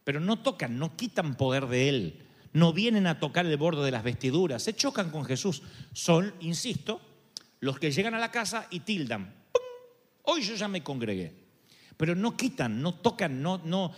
Pero 0.06 0.22
no 0.22 0.40
tocan, 0.40 0.80
no 0.80 0.96
quitan 0.96 1.36
poder 1.36 1.68
de 1.68 1.90
Él. 1.90 2.22
No 2.54 2.72
vienen 2.72 3.08
a 3.08 3.20
tocar 3.20 3.46
el 3.46 3.58
borde 3.58 3.84
de 3.84 3.92
las 3.92 4.06
vestiduras, 4.06 4.64
se 4.64 4.74
chocan 4.74 5.10
con 5.10 5.26
Jesús. 5.26 5.64
Son, 5.92 6.34
insisto, 6.40 7.02
los 7.62 7.80
que 7.80 7.92
llegan 7.92 8.14
a 8.14 8.20
la 8.20 8.32
casa 8.32 8.68
y 8.70 8.82
tildan. 8.82 9.34
¡Pum! 9.52 9.62
Hoy 10.24 10.42
yo 10.42 10.56
ya 10.56 10.68
me 10.68 10.84
congregué. 10.84 11.42
Pero 11.96 12.16
no 12.16 12.36
quitan, 12.36 12.82
no 12.82 12.96
tocan, 12.96 13.42
no, 13.42 13.62
no. 13.64 13.94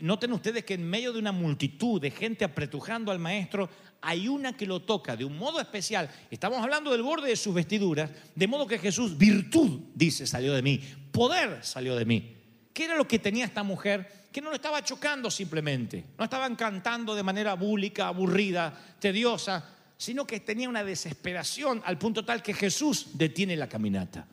Noten 0.00 0.32
ustedes 0.32 0.64
que 0.64 0.74
en 0.74 0.88
medio 0.88 1.12
de 1.12 1.18
una 1.18 1.32
multitud 1.32 2.00
de 2.00 2.10
gente 2.10 2.44
apretujando 2.44 3.12
al 3.12 3.18
maestro, 3.18 3.68
hay 4.00 4.26
una 4.26 4.56
que 4.56 4.66
lo 4.66 4.80
toca 4.80 5.16
de 5.16 5.26
un 5.26 5.36
modo 5.36 5.60
especial. 5.60 6.10
Estamos 6.30 6.62
hablando 6.62 6.90
del 6.90 7.02
borde 7.02 7.28
de 7.28 7.36
sus 7.36 7.54
vestiduras, 7.54 8.10
de 8.34 8.46
modo 8.46 8.66
que 8.66 8.78
Jesús, 8.78 9.18
virtud, 9.18 9.80
dice, 9.94 10.26
salió 10.26 10.54
de 10.54 10.62
mí, 10.62 10.80
poder 11.12 11.62
salió 11.62 11.94
de 11.94 12.06
mí. 12.06 12.36
¿Qué 12.72 12.86
era 12.86 12.96
lo 12.96 13.06
que 13.06 13.18
tenía 13.18 13.44
esta 13.44 13.62
mujer? 13.62 14.28
Que 14.32 14.40
no 14.40 14.48
lo 14.48 14.56
estaba 14.56 14.82
chocando 14.82 15.30
simplemente, 15.30 16.06
no 16.16 16.24
estaban 16.24 16.56
cantando 16.56 17.14
de 17.14 17.22
manera 17.22 17.52
búlica, 17.52 18.08
aburrida, 18.08 18.72
tediosa, 18.98 19.81
sino 20.02 20.26
que 20.26 20.40
tenía 20.40 20.68
una 20.68 20.82
desesperación 20.82 21.80
al 21.84 21.96
punto 21.96 22.24
tal 22.24 22.42
que 22.42 22.54
Jesús 22.54 23.10
detiene 23.14 23.54
la 23.54 23.68
caminata. 23.68 24.26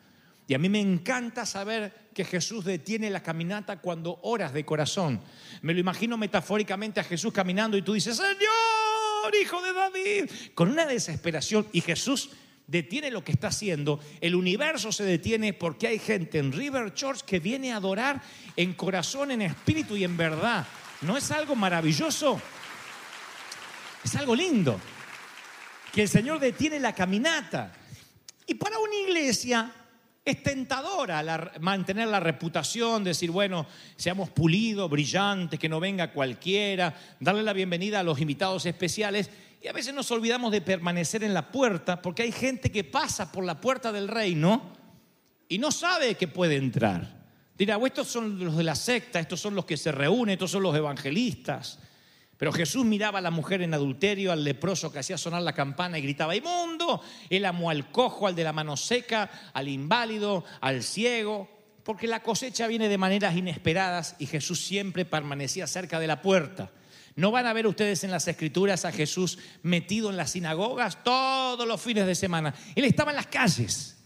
Y 0.48 0.54
a 0.54 0.58
mí 0.58 0.68
me 0.68 0.80
encanta 0.80 1.46
saber 1.46 2.08
que 2.12 2.24
Jesús 2.24 2.64
detiene 2.64 3.08
la 3.08 3.22
caminata 3.22 3.78
cuando 3.78 4.18
oras 4.22 4.52
de 4.52 4.64
corazón. 4.64 5.20
Me 5.62 5.72
lo 5.72 5.78
imagino 5.78 6.16
metafóricamente 6.16 6.98
a 6.98 7.04
Jesús 7.04 7.32
caminando 7.32 7.76
y 7.76 7.82
tú 7.82 7.92
dices, 7.92 8.16
Señor, 8.16 9.32
hijo 9.40 9.62
de 9.62 9.72
David, 9.72 10.30
con 10.54 10.70
una 10.72 10.86
desesperación. 10.86 11.68
Y 11.70 11.82
Jesús 11.82 12.30
detiene 12.66 13.12
lo 13.12 13.22
que 13.22 13.30
está 13.30 13.46
haciendo, 13.46 14.00
el 14.20 14.34
universo 14.34 14.90
se 14.90 15.04
detiene 15.04 15.52
porque 15.52 15.86
hay 15.86 16.00
gente 16.00 16.38
en 16.38 16.50
River 16.50 16.94
Church 16.94 17.20
que 17.20 17.38
viene 17.38 17.72
a 17.72 17.76
adorar 17.76 18.20
en 18.56 18.74
corazón, 18.74 19.30
en 19.30 19.42
espíritu 19.42 19.96
y 19.96 20.02
en 20.02 20.16
verdad. 20.16 20.66
¿No 21.02 21.16
es 21.16 21.30
algo 21.30 21.54
maravilloso? 21.54 22.42
Es 24.02 24.16
algo 24.16 24.34
lindo. 24.34 24.80
Que 25.92 26.02
el 26.02 26.08
Señor 26.08 26.38
detiene 26.38 26.78
la 26.78 26.94
caminata. 26.94 27.72
Y 28.46 28.54
para 28.54 28.78
una 28.78 28.94
iglesia 28.94 29.72
es 30.24 30.42
tentadora 30.42 31.52
mantener 31.60 32.08
la 32.08 32.20
reputación, 32.20 33.02
decir, 33.02 33.30
bueno, 33.30 33.66
seamos 33.96 34.30
pulidos, 34.30 34.90
brillantes, 34.90 35.58
que 35.58 35.68
no 35.68 35.80
venga 35.80 36.12
cualquiera, 36.12 36.94
darle 37.18 37.42
la 37.42 37.52
bienvenida 37.52 38.00
a 38.00 38.02
los 38.04 38.20
invitados 38.20 38.66
especiales. 38.66 39.30
Y 39.62 39.68
a 39.68 39.72
veces 39.72 39.92
nos 39.92 40.10
olvidamos 40.10 40.52
de 40.52 40.60
permanecer 40.60 41.24
en 41.24 41.34
la 41.34 41.50
puerta 41.50 42.00
porque 42.00 42.22
hay 42.22 42.32
gente 42.32 42.70
que 42.70 42.84
pasa 42.84 43.32
por 43.32 43.44
la 43.44 43.60
puerta 43.60 43.92
del 43.92 44.08
reino 44.08 44.72
y 45.48 45.58
no 45.58 45.72
sabe 45.72 46.14
que 46.14 46.28
puede 46.28 46.56
entrar. 46.56 47.20
Dirá, 47.58 47.78
estos 47.84 48.08
son 48.08 48.42
los 48.42 48.56
de 48.56 48.64
la 48.64 48.74
secta, 48.74 49.20
estos 49.20 49.40
son 49.40 49.54
los 49.54 49.66
que 49.66 49.76
se 49.76 49.92
reúnen, 49.92 50.34
estos 50.34 50.52
son 50.52 50.62
los 50.62 50.74
evangelistas. 50.74 51.78
Pero 52.40 52.52
Jesús 52.52 52.86
miraba 52.86 53.18
a 53.18 53.22
la 53.22 53.30
mujer 53.30 53.60
en 53.60 53.74
adulterio, 53.74 54.32
al 54.32 54.42
leproso 54.42 54.90
que 54.90 54.98
hacía 54.98 55.18
sonar 55.18 55.42
la 55.42 55.52
campana 55.52 55.98
y 55.98 56.02
gritaba, 56.02 56.34
inmundo. 56.34 57.02
Él 57.28 57.44
amó 57.44 57.68
al 57.68 57.90
cojo, 57.90 58.26
al 58.26 58.34
de 58.34 58.44
la 58.44 58.54
mano 58.54 58.78
seca, 58.78 59.30
al 59.52 59.68
inválido, 59.68 60.42
al 60.62 60.82
ciego, 60.82 61.50
porque 61.84 62.06
la 62.06 62.22
cosecha 62.22 62.66
viene 62.66 62.88
de 62.88 62.96
maneras 62.96 63.36
inesperadas 63.36 64.16
y 64.18 64.24
Jesús 64.24 64.58
siempre 64.64 65.04
permanecía 65.04 65.66
cerca 65.66 66.00
de 66.00 66.06
la 66.06 66.22
puerta. 66.22 66.70
No 67.14 67.30
van 67.30 67.46
a 67.46 67.52
ver 67.52 67.66
ustedes 67.66 68.04
en 68.04 68.10
las 68.10 68.26
escrituras 68.26 68.86
a 68.86 68.92
Jesús 68.92 69.38
metido 69.62 70.08
en 70.08 70.16
las 70.16 70.30
sinagogas 70.30 71.04
todos 71.04 71.68
los 71.68 71.78
fines 71.78 72.06
de 72.06 72.14
semana. 72.14 72.54
Él 72.74 72.86
estaba 72.86 73.10
en 73.10 73.16
las 73.16 73.26
calles. 73.26 73.98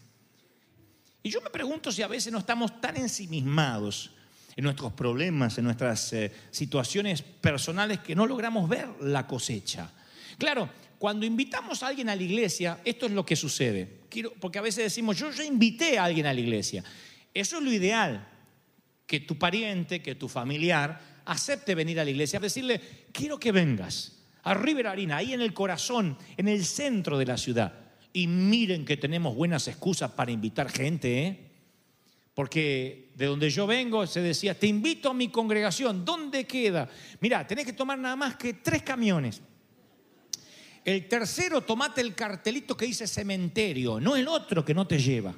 Y 1.23 1.31
yo 1.31 1.41
me 1.41 1.51
pregunto 1.51 1.93
si 1.93 2.03
a 2.03 2.09
veces 2.09 2.33
no 2.33 2.41
estamos 2.41 2.81
tan 2.81 2.97
ensimismados 2.97 4.11
en 4.57 4.65
nuestros 4.65 4.93
problemas, 4.93 5.59
en 5.59 5.65
nuestras 5.65 6.13
eh, 6.13 6.33
situaciones 6.51 7.23
personales 7.23 8.01
que 8.01 8.15
no 8.15 8.27
logramos 8.27 8.69
ver 8.69 8.89
la 9.01 9.27
cosecha. 9.27 9.91
Claro, 10.39 10.69
cuando 10.99 11.27
invitamos 11.27 11.83
a 11.83 11.89
alguien 11.89 12.09
a 12.09 12.17
la 12.17 12.23
iglesia, 12.23 12.81
esto 12.85 13.07
es 13.07 13.13
lo 13.13 13.27
que 13.27 13.37
sucede. 13.37 14.01
Quiero, 14.09 14.33
porque 14.41 14.59
a 14.59 14.63
veces 14.63 14.85
decimos, 14.85 15.19
yo 15.19 15.31
ya 15.31 15.45
invité 15.45 15.99
a 15.99 16.05
alguien 16.05 16.27
a 16.27 16.33
la 16.33 16.41
iglesia. 16.41 16.85
Eso 17.33 17.59
es 17.59 17.63
lo 17.63 17.73
ideal, 17.73 18.27
que 19.07 19.21
tu 19.21 19.37
pariente, 19.37 20.01
que 20.01 20.15
tu 20.15 20.29
familiar 20.29 21.01
acepte 21.25 21.75
venir 21.75 21.99
a 22.01 22.05
la 22.05 22.11
iglesia, 22.11 22.39
decirle, 22.39 22.81
quiero 23.13 23.39
que 23.39 23.53
vengas 23.53 24.23
a 24.43 24.55
River 24.55 24.87
Arena, 24.87 25.17
ahí 25.17 25.33
en 25.33 25.41
el 25.41 25.55
corazón, 25.55 26.17
en 26.37 26.49
el 26.49 26.65
centro 26.65 27.19
de 27.19 27.27
la 27.27 27.37
ciudad. 27.37 27.73
Y 28.13 28.27
miren 28.27 28.85
que 28.85 28.97
tenemos 28.97 29.35
buenas 29.35 29.67
excusas 29.67 30.13
para 30.13 30.31
invitar 30.31 30.71
gente, 30.71 31.27
¿eh? 31.27 31.44
Porque 32.35 33.13
de 33.15 33.27
donde 33.27 33.49
yo 33.49 33.67
vengo 33.67 34.07
se 34.07 34.21
decía, 34.21 34.59
te 34.59 34.67
invito 34.67 35.11
a 35.11 35.15
mi 35.15 35.29
congregación, 35.29 36.05
¿dónde 36.05 36.47
queda? 36.47 36.89
Mira, 37.21 37.47
tenés 37.47 37.65
que 37.65 37.73
tomar 37.73 37.99
nada 37.99 38.17
más 38.17 38.37
que 38.37 38.55
tres 38.55 38.83
camiones. 38.83 39.41
El 40.85 41.09
tercero, 41.09 41.63
tomate 41.63 42.01
el 42.01 42.15
cartelito 42.15 42.77
que 42.77 42.87
dice 42.87 43.07
cementerio, 43.07 44.01
no 44.01 44.17
el 44.17 44.29
otro 44.29 44.65
que 44.65 44.75
no 44.75 44.87
te 44.87 44.99
lleva 44.99 45.35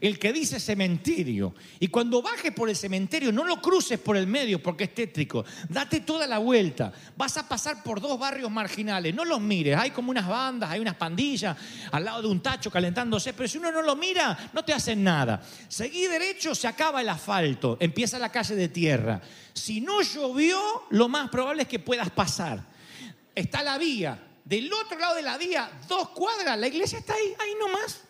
el 0.00 0.18
que 0.18 0.32
dice 0.32 0.60
cementerio. 0.60 1.54
Y 1.80 1.88
cuando 1.88 2.22
bajes 2.22 2.52
por 2.52 2.68
el 2.68 2.76
cementerio, 2.76 3.32
no 3.32 3.44
lo 3.44 3.60
cruces 3.60 3.98
por 3.98 4.16
el 4.16 4.26
medio 4.26 4.62
porque 4.62 4.84
es 4.84 4.94
tétrico. 4.94 5.44
Date 5.68 6.00
toda 6.00 6.26
la 6.26 6.38
vuelta. 6.38 6.92
Vas 7.16 7.36
a 7.36 7.48
pasar 7.48 7.82
por 7.82 8.00
dos 8.00 8.18
barrios 8.18 8.50
marginales. 8.50 9.14
No 9.14 9.24
los 9.24 9.40
mires. 9.40 9.76
Hay 9.76 9.90
como 9.90 10.10
unas 10.10 10.28
bandas, 10.28 10.70
hay 10.70 10.80
unas 10.80 10.96
pandillas 10.96 11.56
al 11.92 12.04
lado 12.04 12.22
de 12.22 12.28
un 12.28 12.40
tacho 12.40 12.70
calentándose. 12.70 13.32
Pero 13.32 13.48
si 13.48 13.58
uno 13.58 13.72
no 13.72 13.82
lo 13.82 13.96
mira, 13.96 14.50
no 14.52 14.64
te 14.64 14.72
hacen 14.72 15.02
nada. 15.02 15.42
Seguí 15.68 16.06
derecho, 16.06 16.54
se 16.54 16.68
acaba 16.68 17.00
el 17.00 17.08
asfalto. 17.08 17.76
Empieza 17.80 18.18
la 18.18 18.30
calle 18.30 18.54
de 18.54 18.68
tierra. 18.68 19.20
Si 19.52 19.80
no 19.80 20.02
llovió, 20.02 20.60
lo 20.90 21.08
más 21.08 21.30
probable 21.30 21.62
es 21.62 21.68
que 21.68 21.78
puedas 21.78 22.10
pasar. 22.10 22.62
Está 23.34 23.62
la 23.62 23.78
vía. 23.78 24.22
Del 24.44 24.72
otro 24.72 24.96
lado 24.98 25.16
de 25.16 25.22
la 25.22 25.36
vía, 25.36 25.68
dos 25.88 26.10
cuadras, 26.10 26.56
la 26.56 26.68
iglesia 26.68 27.00
está 27.00 27.14
ahí, 27.14 27.34
ahí 27.40 27.54
nomás. 27.58 28.05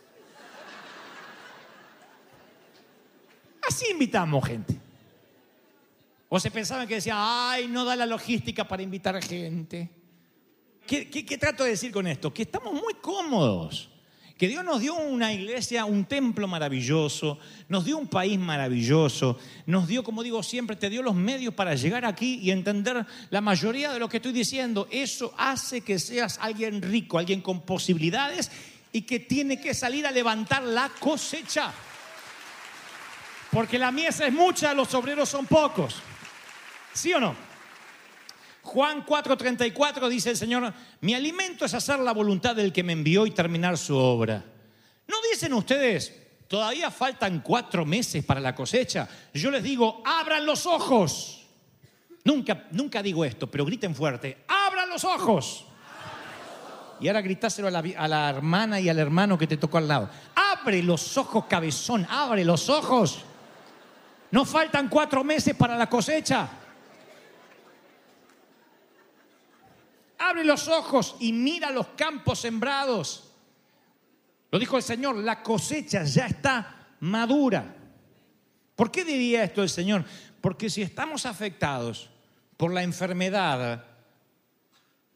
Así 3.68 3.86
invitamos 3.90 4.46
gente. 4.46 4.76
O 6.28 6.40
se 6.40 6.50
pensaban 6.50 6.88
que 6.88 6.94
decían, 6.94 7.18
ay, 7.20 7.68
no 7.68 7.84
da 7.84 7.94
la 7.94 8.06
logística 8.06 8.66
para 8.66 8.82
invitar 8.82 9.22
gente. 9.22 9.90
¿Qué, 10.86 11.08
qué, 11.08 11.38
trato 11.38 11.64
de 11.64 11.70
decir 11.70 11.90
con 11.90 12.06
esto? 12.06 12.32
Que 12.32 12.42
estamos 12.42 12.72
muy 12.72 12.94
cómodos. 12.94 13.90
Que 14.36 14.48
Dios 14.48 14.64
nos 14.64 14.80
dio 14.80 14.94
una 14.94 15.32
iglesia, 15.32 15.86
un 15.86 16.04
templo 16.04 16.46
maravilloso, 16.46 17.38
nos 17.68 17.86
dio 17.86 17.96
un 17.96 18.06
país 18.06 18.38
maravilloso, 18.38 19.38
nos 19.64 19.88
dio, 19.88 20.04
como 20.04 20.22
digo 20.22 20.42
siempre, 20.42 20.76
te 20.76 20.90
dio 20.90 21.02
los 21.02 21.14
medios 21.14 21.54
para 21.54 21.74
llegar 21.74 22.04
aquí 22.04 22.38
y 22.42 22.50
entender 22.50 23.06
la 23.30 23.40
mayoría 23.40 23.92
de 23.92 23.98
lo 23.98 24.10
que 24.10 24.18
estoy 24.18 24.32
diciendo. 24.32 24.88
Eso 24.90 25.32
hace 25.38 25.80
que 25.80 25.98
seas 25.98 26.38
alguien 26.42 26.82
rico, 26.82 27.18
alguien 27.18 27.40
con 27.40 27.62
posibilidades 27.62 28.50
y 28.92 29.02
que 29.02 29.20
tiene 29.20 29.58
que 29.58 29.72
salir 29.72 30.06
a 30.06 30.10
levantar 30.10 30.62
la 30.62 30.90
cosecha. 31.00 31.72
Porque 33.50 33.78
la 33.78 33.90
mies 33.90 34.20
es 34.20 34.32
mucha, 34.32 34.74
los 34.74 34.92
obreros 34.94 35.28
son 35.28 35.46
pocos. 35.46 35.96
¿Sí 36.92 37.12
o 37.12 37.20
no? 37.20 37.34
Juan 38.66 39.06
4:34 39.06 40.08
dice 40.08 40.30
el 40.30 40.36
Señor, 40.36 40.72
mi 41.00 41.14
alimento 41.14 41.64
es 41.64 41.74
hacer 41.74 42.00
la 42.00 42.12
voluntad 42.12 42.56
del 42.56 42.72
que 42.72 42.82
me 42.82 42.92
envió 42.92 43.24
y 43.24 43.30
terminar 43.30 43.78
su 43.78 43.96
obra. 43.96 44.44
¿No 45.06 45.16
dicen 45.30 45.52
ustedes, 45.52 46.12
todavía 46.48 46.90
faltan 46.90 47.40
cuatro 47.40 47.86
meses 47.86 48.24
para 48.24 48.40
la 48.40 48.54
cosecha? 48.56 49.08
Yo 49.32 49.52
les 49.52 49.62
digo, 49.62 50.02
abran 50.04 50.44
los 50.44 50.66
ojos. 50.66 51.46
Nunca, 52.24 52.64
nunca 52.72 53.04
digo 53.04 53.24
esto, 53.24 53.48
pero 53.48 53.64
griten 53.64 53.94
fuerte, 53.94 54.38
abran 54.48 54.88
los 54.88 55.04
ojos. 55.04 55.64
Y 56.98 57.06
ahora 57.06 57.20
gritáselo 57.20 57.68
a 57.68 57.70
la, 57.70 57.84
a 57.96 58.08
la 58.08 58.30
hermana 58.30 58.80
y 58.80 58.88
al 58.88 58.98
hermano 58.98 59.38
que 59.38 59.46
te 59.46 59.58
tocó 59.58 59.78
al 59.78 59.86
lado. 59.86 60.10
Abre 60.34 60.82
los 60.82 61.16
ojos, 61.16 61.44
cabezón, 61.48 62.04
abre 62.10 62.44
los 62.44 62.68
ojos. 62.68 63.22
No 64.36 64.44
faltan 64.44 64.90
cuatro 64.90 65.24
meses 65.24 65.56
para 65.56 65.78
la 65.78 65.88
cosecha. 65.88 66.46
Abre 70.18 70.44
los 70.44 70.68
ojos 70.68 71.16
y 71.20 71.32
mira 71.32 71.70
los 71.70 71.86
campos 71.96 72.40
sembrados. 72.40 73.32
Lo 74.50 74.58
dijo 74.58 74.76
el 74.76 74.82
Señor, 74.82 75.16
la 75.16 75.42
cosecha 75.42 76.04
ya 76.04 76.26
está 76.26 76.88
madura. 77.00 77.76
¿Por 78.74 78.90
qué 78.90 79.06
diría 79.06 79.42
esto 79.42 79.62
el 79.62 79.70
Señor? 79.70 80.04
Porque 80.42 80.68
si 80.68 80.82
estamos 80.82 81.24
afectados 81.24 82.10
por 82.58 82.74
la 82.74 82.82
enfermedad 82.82 83.86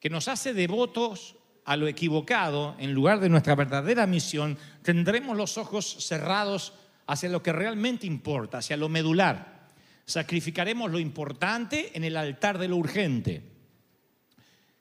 que 0.00 0.08
nos 0.08 0.28
hace 0.28 0.54
devotos 0.54 1.36
a 1.66 1.76
lo 1.76 1.88
equivocado 1.88 2.74
en 2.78 2.94
lugar 2.94 3.20
de 3.20 3.28
nuestra 3.28 3.54
verdadera 3.54 4.06
misión, 4.06 4.56
tendremos 4.82 5.36
los 5.36 5.58
ojos 5.58 6.06
cerrados 6.06 6.72
hacia 7.10 7.28
lo 7.28 7.42
que 7.42 7.52
realmente 7.52 8.06
importa, 8.06 8.58
hacia 8.58 8.76
lo 8.76 8.88
medular. 8.88 9.66
Sacrificaremos 10.04 10.92
lo 10.92 11.00
importante 11.00 11.90
en 11.94 12.04
el 12.04 12.16
altar 12.16 12.56
de 12.56 12.68
lo 12.68 12.76
urgente. 12.76 13.42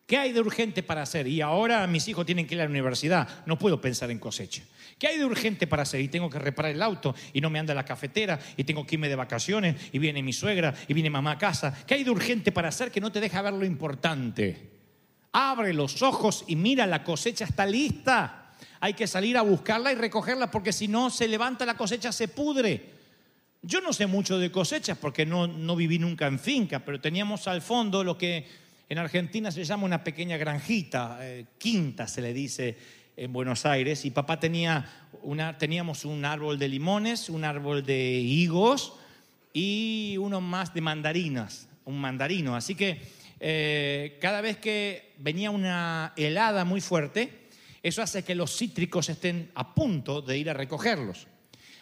¿Qué 0.05 0.17
hay 0.17 0.31
de 0.31 0.39
urgente 0.39 0.83
para 0.83 1.01
hacer? 1.01 1.25
Y 1.27 1.41
ahora 1.41 1.85
mis 1.87 2.07
hijos 2.07 2.27
tienen 2.27 2.45
que 2.45 2.53
ir 2.53 2.61
a 2.61 2.65
la 2.65 2.69
universidad, 2.69 3.27
no 3.47 3.57
puedo 3.57 3.81
pensar 3.81 4.11
en 4.11 4.19
cosecha. 4.19 4.61
¿Qué 4.99 5.07
hay 5.07 5.17
de 5.17 5.25
urgente 5.25 5.65
para 5.65 5.83
hacer? 5.83 6.01
Y 6.01 6.07
tengo 6.07 6.29
que 6.29 6.37
reparar 6.37 6.71
el 6.71 6.83
auto 6.83 7.15
y 7.33 7.41
no 7.41 7.49
me 7.49 7.57
anda 7.57 7.73
la 7.73 7.85
cafetera 7.85 8.39
y 8.57 8.63
tengo 8.63 8.85
que 8.85 8.95
irme 8.95 9.09
de 9.09 9.15
vacaciones 9.15 9.75
y 9.91 9.97
viene 9.97 10.21
mi 10.21 10.33
suegra 10.33 10.75
y 10.87 10.93
viene 10.93 11.09
mamá 11.09 11.31
a 11.31 11.37
casa. 11.39 11.83
¿Qué 11.87 11.95
hay 11.95 12.03
de 12.03 12.11
urgente 12.11 12.51
para 12.51 12.69
hacer 12.69 12.91
que 12.91 13.01
no 13.01 13.11
te 13.11 13.21
deja 13.21 13.41
ver 13.41 13.53
lo 13.53 13.65
importante? 13.65 14.69
Abre 15.31 15.73
los 15.73 16.03
ojos 16.03 16.43
y 16.47 16.55
mira, 16.55 16.85
la 16.85 17.03
cosecha 17.03 17.45
está 17.45 17.65
lista 17.65 18.38
hay 18.79 18.93
que 18.93 19.07
salir 19.07 19.37
a 19.37 19.41
buscarla 19.41 19.91
y 19.91 19.95
recogerla 19.95 20.51
porque 20.51 20.73
si 20.73 20.87
no 20.87 21.09
se 21.09 21.27
levanta 21.27 21.65
la 21.65 21.77
cosecha, 21.77 22.11
se 22.11 22.27
pudre. 22.27 22.99
Yo 23.61 23.81
no 23.81 23.91
sé 23.91 24.07
mucho 24.07 24.37
de 24.37 24.51
cosechas 24.51 24.97
porque 24.97 25.25
no, 25.25 25.47
no 25.47 25.75
viví 25.75 25.99
nunca 25.99 26.27
en 26.27 26.39
finca, 26.39 26.79
pero 26.79 27.01
teníamos 27.01 27.47
al 27.47 27.61
fondo 27.61 28.03
lo 28.03 28.17
que 28.17 28.45
en 28.89 28.97
Argentina 28.97 29.51
se 29.51 29.63
llama 29.63 29.85
una 29.85 30.03
pequeña 30.03 30.37
granjita, 30.37 31.19
eh, 31.21 31.45
quinta 31.57 32.07
se 32.07 32.21
le 32.21 32.33
dice 32.33 32.75
en 33.15 33.31
Buenos 33.33 33.65
Aires, 33.65 34.05
y 34.05 34.11
papá 34.11 34.39
tenía 34.39 35.07
una, 35.23 35.57
teníamos 35.57 36.05
un 36.05 36.25
árbol 36.25 36.57
de 36.57 36.69
limones, 36.69 37.29
un 37.29 37.43
árbol 37.43 37.85
de 37.85 38.13
higos 38.13 38.93
y 39.53 40.15
uno 40.19 40.41
más 40.41 40.73
de 40.73 40.81
mandarinas, 40.81 41.67
un 41.85 41.99
mandarino. 41.99 42.55
Así 42.55 42.75
que 42.75 43.01
eh, 43.39 44.17
cada 44.21 44.41
vez 44.41 44.57
que 44.57 45.13
venía 45.17 45.51
una 45.51 46.13
helada 46.15 46.65
muy 46.65 46.81
fuerte, 46.81 47.48
eso 47.81 48.01
hace 48.01 48.23
que 48.23 48.35
los 48.35 48.55
cítricos 48.55 49.09
estén 49.09 49.51
a 49.55 49.73
punto 49.73 50.21
de 50.21 50.37
ir 50.37 50.49
a 50.49 50.53
recogerlos. 50.53 51.27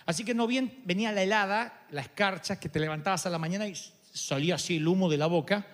Así 0.05 0.23
que 0.23 0.33
no 0.33 0.47
bien 0.47 0.81
venía 0.85 1.11
la 1.11 1.23
helada, 1.23 1.85
la 1.91 2.01
escarcha, 2.01 2.59
que 2.59 2.69
te 2.69 2.79
levantabas 2.79 3.25
a 3.25 3.29
la 3.29 3.39
mañana 3.39 3.67
y 3.67 3.75
salía 4.13 4.55
así 4.55 4.77
el 4.77 4.87
humo 4.87 5.09
de 5.09 5.17
la 5.17 5.27
boca. 5.27 5.67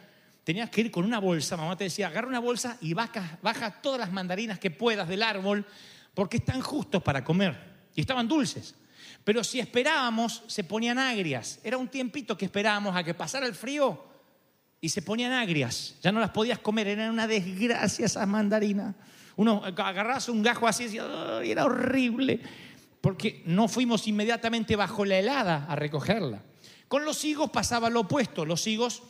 Tenías 0.44 0.70
que 0.70 0.82
ir 0.82 0.92
con 0.92 1.06
una 1.06 1.20
bolsa, 1.20 1.56
mamá 1.56 1.78
te 1.78 1.86
decía, 1.86 2.08
agarra 2.08 2.28
una 2.28 2.40
bolsa 2.40 2.78
y 2.82 2.94
baja, 2.94 3.38
baja 3.42 3.82
todas 3.82 4.00
las 4.00 4.12
mandarinas 4.12 4.60
que 4.60 4.72
puedas 4.72 5.08
del 5.08 5.24
árbol 5.24 5.66
porque 6.14 6.38
están 6.38 6.62
justos 6.62 7.04
para 7.04 7.24
comer 7.24 7.56
y 7.96 8.02
estaban 8.02 8.28
dulces. 8.28 8.76
Pero 9.24 9.44
si 9.44 9.60
esperábamos, 9.60 10.44
se 10.48 10.64
ponían 10.64 11.00
agrias. 11.00 11.60
Era 11.64 11.78
un 11.78 11.88
tiempito 11.88 12.38
que 12.38 12.46
esperábamos 12.46 12.96
a 12.96 13.04
que 13.04 13.14
pasara 13.14 13.46
el 13.46 13.56
frío 13.56 14.04
y 14.82 14.90
se 14.90 15.02
ponían 15.02 15.32
agrias. 15.32 15.96
Ya 16.02 16.12
no 16.12 16.20
las 16.20 16.32
podías 16.32 16.60
comer, 16.60 16.88
eran 16.88 17.12
una 17.12 17.28
desgracia 17.28 18.06
esas 18.06 18.28
mandarinas. 18.28 18.96
Uno 19.36 19.64
agarraba 19.66 20.20
un 20.30 20.44
gajo 20.44 20.68
así 20.68 20.86
y 20.86 21.52
era 21.52 21.66
horrible, 21.66 22.40
porque 23.02 23.42
no 23.46 23.68
fuimos 23.68 24.08
inmediatamente 24.08 24.76
bajo 24.76 25.06
la 25.06 25.18
helada 25.18 25.66
a 25.68 25.76
recogerla. 25.76 26.44
Con 26.88 27.06
los 27.06 27.24
higos 27.26 27.50
pasaba 27.50 27.90
lo 27.90 28.02
opuesto, 28.02 28.46
los 28.46 28.66
higos 28.68 29.02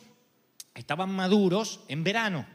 estaban 0.74 1.10
maduros 1.10 1.80
en 1.88 2.02
verano. 2.02 2.46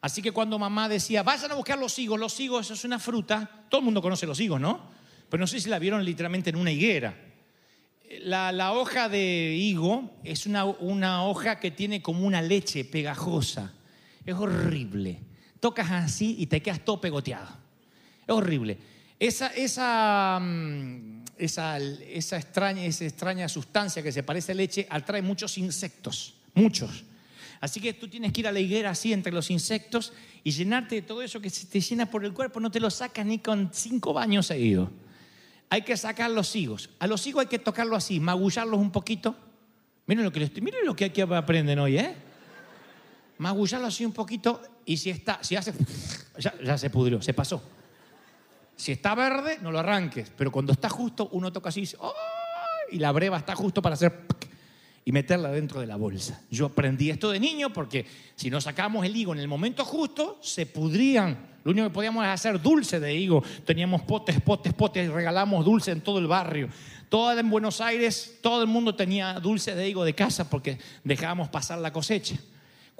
Así 0.00 0.22
que 0.22 0.32
cuando 0.32 0.58
mamá 0.58 0.88
decía, 0.88 1.22
vayan 1.22 1.50
a 1.52 1.54
buscar 1.54 1.78
los 1.78 1.98
higos, 1.98 2.18
los 2.18 2.38
higos, 2.38 2.66
eso 2.66 2.74
es 2.74 2.84
una 2.84 2.98
fruta, 2.98 3.66
todo 3.68 3.80
el 3.80 3.84
mundo 3.84 4.02
conoce 4.02 4.26
los 4.26 4.38
higos, 4.40 4.60
¿no? 4.60 4.90
Pero 5.28 5.40
no 5.40 5.46
sé 5.46 5.60
si 5.60 5.68
la 5.68 5.78
vieron 5.78 6.04
literalmente 6.04 6.50
en 6.50 6.56
una 6.56 6.70
higuera. 6.70 7.16
La, 8.20 8.72
hoja 8.72 9.08
de 9.08 9.56
higo 9.56 10.10
es 10.22 10.46
una, 10.46 10.64
una 10.64 11.24
hoja 11.24 11.58
que 11.58 11.70
tiene 11.70 12.02
como 12.02 12.26
una 12.26 12.42
leche 12.42 12.84
pegajosa. 12.84 13.72
Es 14.24 14.34
horrible 14.34 15.20
tocas 15.62 15.92
así 15.92 16.34
y 16.40 16.46
te 16.46 16.60
quedas 16.60 16.84
todo 16.84 17.00
pegoteado. 17.00 17.46
Es 18.26 18.34
horrible. 18.34 18.76
Esa, 19.20 19.46
esa, 19.46 20.40
mm, 20.42 21.22
esa, 21.38 21.78
esa, 21.78 22.36
extraña, 22.36 22.84
esa 22.84 23.04
extraña 23.04 23.48
sustancia 23.48 24.02
que 24.02 24.10
se 24.10 24.24
parece 24.24 24.50
a 24.50 24.54
leche 24.56 24.88
atrae 24.90 25.22
muchos 25.22 25.56
insectos, 25.58 26.34
muchos. 26.52 27.04
Así 27.60 27.80
que 27.80 27.92
tú 27.92 28.08
tienes 28.08 28.32
que 28.32 28.40
ir 28.40 28.48
a 28.48 28.52
la 28.52 28.58
higuera 28.58 28.90
así 28.90 29.12
entre 29.12 29.32
los 29.32 29.52
insectos 29.52 30.12
y 30.42 30.50
llenarte 30.50 30.96
de 30.96 31.02
todo 31.02 31.22
eso 31.22 31.40
que 31.40 31.48
se 31.48 31.66
te 31.66 31.80
llena 31.80 32.10
por 32.10 32.24
el 32.24 32.32
cuerpo, 32.32 32.58
no 32.58 32.72
te 32.72 32.80
lo 32.80 32.90
sacas 32.90 33.24
ni 33.24 33.38
con 33.38 33.70
cinco 33.72 34.12
baños 34.12 34.46
seguidos. 34.46 34.90
Hay 35.70 35.82
que 35.82 35.96
sacar 35.96 36.32
los 36.32 36.56
higos. 36.56 36.90
A 36.98 37.06
los 37.06 37.24
higos 37.24 37.42
hay 37.42 37.46
que 37.46 37.60
tocarlo 37.60 37.94
así, 37.94 38.18
magullarlos 38.18 38.80
un 38.80 38.90
poquito. 38.90 39.36
Miren 40.06 40.24
lo 40.24 40.32
que, 40.32 40.40
miren 40.60 40.84
lo 40.84 40.96
que 40.96 41.04
aquí 41.04 41.20
aprenden 41.20 41.78
hoy, 41.78 41.98
¿eh? 41.98 42.31
Magullarlos 43.42 43.88
así 43.88 44.04
un 44.04 44.12
poquito 44.12 44.62
y 44.86 44.96
si 44.96 45.10
está, 45.10 45.42
si 45.42 45.56
hace, 45.56 45.74
ya, 46.38 46.78
se 46.78 46.90
pudrió, 46.90 47.20
se 47.20 47.34
pasó. 47.34 47.60
Si 48.76 48.92
está 48.92 49.16
verde, 49.16 49.58
no 49.60 49.72
lo 49.72 49.80
arranques, 49.80 50.30
pero 50.36 50.52
cuando 50.52 50.72
está 50.72 50.88
justo, 50.88 51.28
uno 51.32 51.52
toca 51.52 51.70
así 51.70 51.82
y 51.82 52.96
y 52.96 52.98
la 53.00 53.10
breva 53.10 53.38
está 53.38 53.56
justo 53.56 53.82
para 53.82 53.94
hacer 53.94 54.26
y 55.04 55.10
meterla 55.10 55.50
dentro 55.50 55.80
de 55.80 55.88
la 55.88 55.96
bolsa. 55.96 56.40
Yo 56.52 56.66
aprendí 56.66 57.10
esto 57.10 57.32
de 57.32 57.40
niño 57.40 57.72
porque 57.72 58.06
si 58.36 58.48
no 58.48 58.60
sacábamos 58.60 59.04
el 59.04 59.16
higo 59.16 59.32
en 59.32 59.40
el 59.40 59.48
momento 59.48 59.84
justo, 59.84 60.38
se 60.40 60.66
pudrían. 60.66 61.50
Lo 61.64 61.72
único 61.72 61.88
que 61.88 61.94
podíamos 61.94 62.24
hacer 62.24 62.62
dulce 62.62 63.00
de 63.00 63.12
higo. 63.12 63.42
Teníamos 63.64 64.02
potes, 64.02 64.40
potes, 64.40 64.72
potes 64.72 65.10
regalamos 65.10 65.64
dulce 65.64 65.90
en 65.90 66.00
todo 66.00 66.20
el 66.20 66.28
barrio. 66.28 66.68
Todo 67.08 67.36
en 67.36 67.50
Buenos 67.50 67.80
Aires, 67.80 68.38
todo 68.40 68.62
el 68.62 68.68
mundo 68.68 68.94
tenía 68.94 69.40
dulce 69.40 69.74
de 69.74 69.88
higo 69.88 70.04
de 70.04 70.14
casa 70.14 70.48
porque 70.48 70.78
dejábamos 71.02 71.48
pasar 71.48 71.80
la 71.80 71.92
cosecha. 71.92 72.36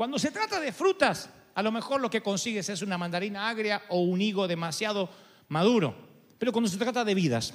Cuando 0.03 0.19
se 0.19 0.33
trata 0.33 0.59
de 0.59 0.73
frutas, 0.73 1.31
a 1.55 1.63
lo 1.63 1.71
mejor 1.71 2.01
lo 2.01 2.11
que 2.11 2.25
consigues 2.25 2.69
es 2.69 2.83
una 2.83 2.99
mandarina 2.99 3.49
agria 3.49 3.83
o 3.89 4.01
un 4.01 4.21
higo 4.21 4.49
demasiado 4.49 5.09
maduro. 5.47 5.95
Pero 6.41 6.51
cuando 6.51 6.69
se 6.69 6.77
trata 6.77 7.05
de 7.05 7.15
vidas, 7.15 7.55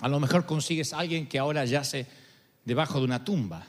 a 0.00 0.08
lo 0.08 0.18
mejor 0.18 0.46
consigues 0.46 0.94
a 0.94 1.00
alguien 1.00 1.26
que 1.26 1.38
ahora 1.38 1.66
yace 1.66 2.06
debajo 2.64 3.00
de 3.00 3.04
una 3.04 3.22
tumba. 3.22 3.66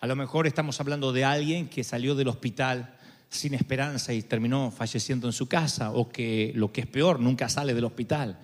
A 0.00 0.06
lo 0.08 0.16
mejor 0.16 0.48
estamos 0.48 0.80
hablando 0.80 1.12
de 1.12 1.24
alguien 1.24 1.68
que 1.68 1.84
salió 1.84 2.16
del 2.16 2.26
hospital 2.26 2.98
sin 3.28 3.54
esperanza 3.54 4.12
y 4.12 4.22
terminó 4.22 4.72
falleciendo 4.72 5.28
en 5.28 5.32
su 5.32 5.46
casa, 5.46 5.92
o 5.92 6.08
que 6.08 6.50
lo 6.56 6.72
que 6.72 6.80
es 6.80 6.88
peor, 6.88 7.20
nunca 7.20 7.48
sale 7.48 7.74
del 7.74 7.84
hospital. 7.84 8.40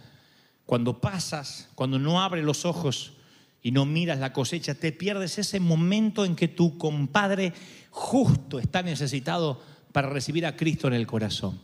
Cuando 0.64 1.01
pasas, 1.01 1.70
cuando 1.74 1.98
no 1.98 2.22
abres 2.22 2.44
los 2.44 2.64
ojos 2.64 3.14
y 3.62 3.72
no 3.72 3.84
miras 3.84 4.18
la 4.18 4.32
cosecha, 4.32 4.74
te 4.74 4.92
pierdes 4.92 5.38
ese 5.38 5.60
momento 5.60 6.24
en 6.24 6.36
que 6.36 6.48
tu 6.48 6.78
compadre 6.78 7.52
justo 7.90 8.58
está 8.58 8.82
necesitado 8.82 9.62
para 9.92 10.08
recibir 10.08 10.46
a 10.46 10.56
Cristo 10.56 10.88
en 10.88 10.94
el 10.94 11.06
corazón. 11.06 11.60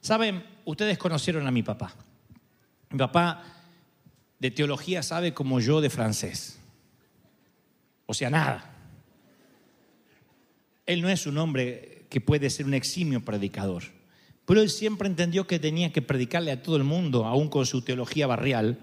Saben, 0.00 0.44
ustedes 0.64 0.98
conocieron 0.98 1.46
a 1.46 1.50
mi 1.50 1.62
papá. 1.62 1.94
Mi 2.90 2.98
papá 2.98 3.42
de 4.38 4.50
teología 4.50 5.02
sabe 5.02 5.32
como 5.32 5.60
yo 5.60 5.80
de 5.80 5.90
francés. 5.90 6.58
O 8.06 8.14
sea, 8.14 8.30
nada. 8.30 8.74
Él 10.86 11.02
no 11.02 11.08
es 11.08 11.26
un 11.26 11.38
hombre 11.38 12.06
que 12.10 12.20
puede 12.20 12.50
ser 12.50 12.66
un 12.66 12.74
eximio 12.74 13.24
predicador, 13.24 13.84
pero 14.44 14.60
él 14.60 14.68
siempre 14.68 15.06
entendió 15.06 15.46
que 15.46 15.60
tenía 15.60 15.92
que 15.92 16.02
predicarle 16.02 16.50
a 16.50 16.62
todo 16.62 16.76
el 16.76 16.82
mundo, 16.82 17.24
aún 17.24 17.48
con 17.48 17.66
su 17.66 17.82
teología 17.82 18.26
barrial, 18.26 18.80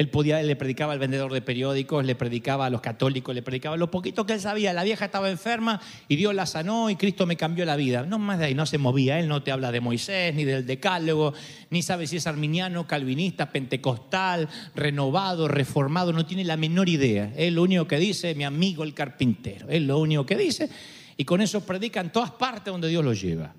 él, 0.00 0.08
podía, 0.08 0.42
le 0.42 0.56
predicaba 0.56 0.94
al 0.94 0.98
vendedor 0.98 1.30
de 1.30 1.42
periódicos, 1.42 2.06
le 2.06 2.14
predicaba 2.14 2.64
a 2.64 2.70
los 2.70 2.80
católicos, 2.80 3.34
le 3.34 3.42
predicaba 3.42 3.76
lo 3.76 3.90
poquito 3.90 4.24
que 4.24 4.32
él 4.32 4.40
sabía. 4.40 4.72
La 4.72 4.82
vieja 4.82 5.04
estaba 5.04 5.28
enferma 5.28 5.78
y 6.08 6.16
Dios 6.16 6.34
la 6.34 6.46
sanó 6.46 6.88
y 6.88 6.96
Cristo 6.96 7.26
me 7.26 7.36
cambió 7.36 7.66
la 7.66 7.76
vida. 7.76 8.06
No 8.06 8.18
más 8.18 8.38
de 8.38 8.46
ahí, 8.46 8.54
no 8.54 8.64
se 8.64 8.78
movía. 8.78 9.20
Él 9.20 9.28
no 9.28 9.42
te 9.42 9.52
habla 9.52 9.70
de 9.70 9.82
Moisés, 9.82 10.34
ni 10.34 10.46
del 10.46 10.64
decálogo, 10.64 11.34
ni 11.68 11.82
sabe 11.82 12.06
si 12.06 12.16
es 12.16 12.26
arminiano, 12.26 12.86
calvinista, 12.86 13.52
pentecostal, 13.52 14.48
renovado, 14.74 15.48
reformado. 15.48 16.14
No 16.14 16.24
tiene 16.24 16.44
la 16.44 16.56
menor 16.56 16.88
idea. 16.88 17.34
Él 17.36 17.56
lo 17.56 17.62
único 17.62 17.86
que 17.86 17.98
dice, 17.98 18.34
mi 18.34 18.44
amigo 18.44 18.84
el 18.84 18.94
carpintero. 18.94 19.68
Él 19.68 19.86
lo 19.86 19.98
único 19.98 20.24
que 20.24 20.38
dice. 20.38 20.70
Y 21.18 21.26
con 21.26 21.42
eso 21.42 21.60
predica 21.66 22.00
en 22.00 22.10
todas 22.10 22.30
partes 22.30 22.72
donde 22.72 22.88
Dios 22.88 23.04
lo 23.04 23.12
lleva. 23.12 23.52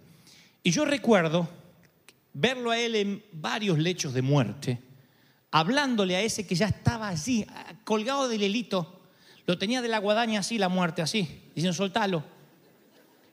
Y 0.64 0.72
yo 0.72 0.86
recuerdo 0.86 1.48
verlo 2.34 2.72
a 2.72 2.80
él 2.80 2.96
en 2.96 3.24
varios 3.32 3.78
lechos 3.78 4.16
de 4.16 4.24
muerte 4.24 4.80
hablándole 5.52 6.16
a 6.16 6.22
ese 6.22 6.48
que 6.48 6.56
ya 6.56 6.68
estaba 6.68 7.10
así, 7.10 7.46
colgado 7.84 8.28
del 8.28 8.42
hilito. 8.42 9.02
Lo 9.46 9.58
tenía 9.58 9.82
de 9.82 9.90
la 9.90 10.00
guadaña 10.00 10.40
así, 10.40 10.58
la 10.58 10.70
muerte 10.70 11.02
así, 11.02 11.44
diciendo, 11.54 11.74
soltalo. 11.74 12.24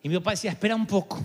Y 0.03 0.09
mi 0.09 0.17
papá 0.17 0.33
decía, 0.33 0.51
espera 0.51 0.75
un 0.75 0.87
poco. 0.87 1.21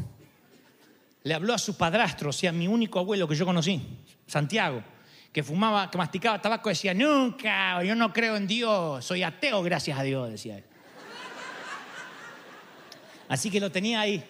Le 1.23 1.34
habló 1.34 1.53
a 1.53 1.58
su 1.58 1.75
padrastro, 1.75 2.29
o 2.29 2.34
sea, 2.34 2.51
mi 2.51 2.67
único 2.67 2.99
abuelo 2.99 3.27
que 3.27 3.36
yo 3.36 3.45
conocí, 3.45 3.82
Santiago, 4.27 4.84
que 5.32 5.41
fumaba, 5.41 5.89
que 5.89 5.97
masticaba 5.97 6.41
tabaco, 6.41 6.69
decía, 6.69 6.93
nunca, 6.93 7.82
yo 7.84 7.95
no 7.95 8.12
creo 8.12 8.36
en 8.36 8.45
Dios, 8.45 9.03
soy 9.03 9.23
ateo, 9.23 9.63
gracias 9.63 9.97
a 9.97 10.03
Dios, 10.03 10.29
decía 10.29 10.58
él. 10.58 10.65
Así 13.29 13.49
que 13.49 13.60
lo 13.60 13.71
tenía 13.71 14.01
ahí, 14.01 14.23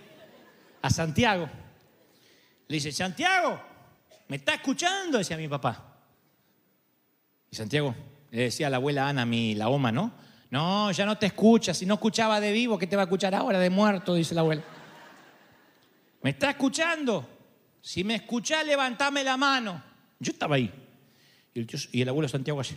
a 0.82 0.90
Santiago. 0.90 1.50
Le 2.68 2.76
dice, 2.76 2.92
Santiago, 2.92 3.60
¿me 4.28 4.38
está 4.38 4.54
escuchando? 4.54 5.18
Decía 5.18 5.36
mi 5.36 5.48
papá. 5.48 5.93
Y 7.54 7.56
Santiago 7.56 7.94
le 8.32 8.46
decía 8.46 8.66
a 8.66 8.70
la 8.72 8.78
abuela 8.78 9.08
Ana, 9.08 9.28
mi, 9.28 9.54
la 9.54 9.70
oma, 9.70 9.92
¿no? 9.92 10.12
No, 10.50 10.92
ya 10.92 11.06
no 11.06 11.20
te 11.20 11.28
escucha. 11.28 11.72
Si 11.72 11.86
no 11.86 11.94
escuchaba 11.94 12.40
de 12.40 12.52
vivo, 12.52 12.80
¿qué 12.80 12.88
te 12.88 12.96
va 12.96 13.04
a 13.04 13.06
escuchar 13.06 13.36
ahora 13.36 13.60
de 13.60 13.70
muerto? 13.70 14.16
Dice 14.16 14.34
la 14.34 14.42
abuela. 14.42 14.64
¿Me 16.24 16.32
está 16.32 16.50
escuchando? 16.50 17.30
Si 17.80 18.04
me 18.04 18.16
escucha, 18.16 18.64
levantame 18.64 19.24
la 19.24 19.38
mano. 19.38 19.84
Yo 20.20 20.32
estaba 20.32 20.56
ahí. 20.56 20.74
Y 21.54 21.60
el, 21.60 21.68
y 21.92 22.02
el 22.02 22.10
abuelo 22.10 22.28
Santiago 22.28 22.60
así. 22.60 22.76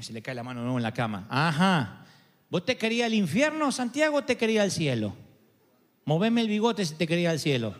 Se 0.00 0.12
le 0.12 0.20
cae 0.20 0.34
la 0.34 0.42
mano 0.42 0.62
nuevo 0.62 0.78
en 0.78 0.82
la 0.82 0.92
cama. 0.92 1.28
Ajá. 1.30 2.04
¿Vos 2.50 2.64
te 2.64 2.76
querías 2.76 3.06
el 3.06 3.14
infierno, 3.14 3.70
Santiago, 3.70 4.16
o 4.16 4.24
te 4.24 4.36
quería 4.36 4.64
el 4.64 4.72
cielo? 4.72 5.14
Moveme 6.04 6.40
el 6.40 6.48
bigote 6.48 6.84
si 6.84 6.96
te 6.96 7.06
quería 7.06 7.30
el 7.30 7.38
cielo. 7.38 7.76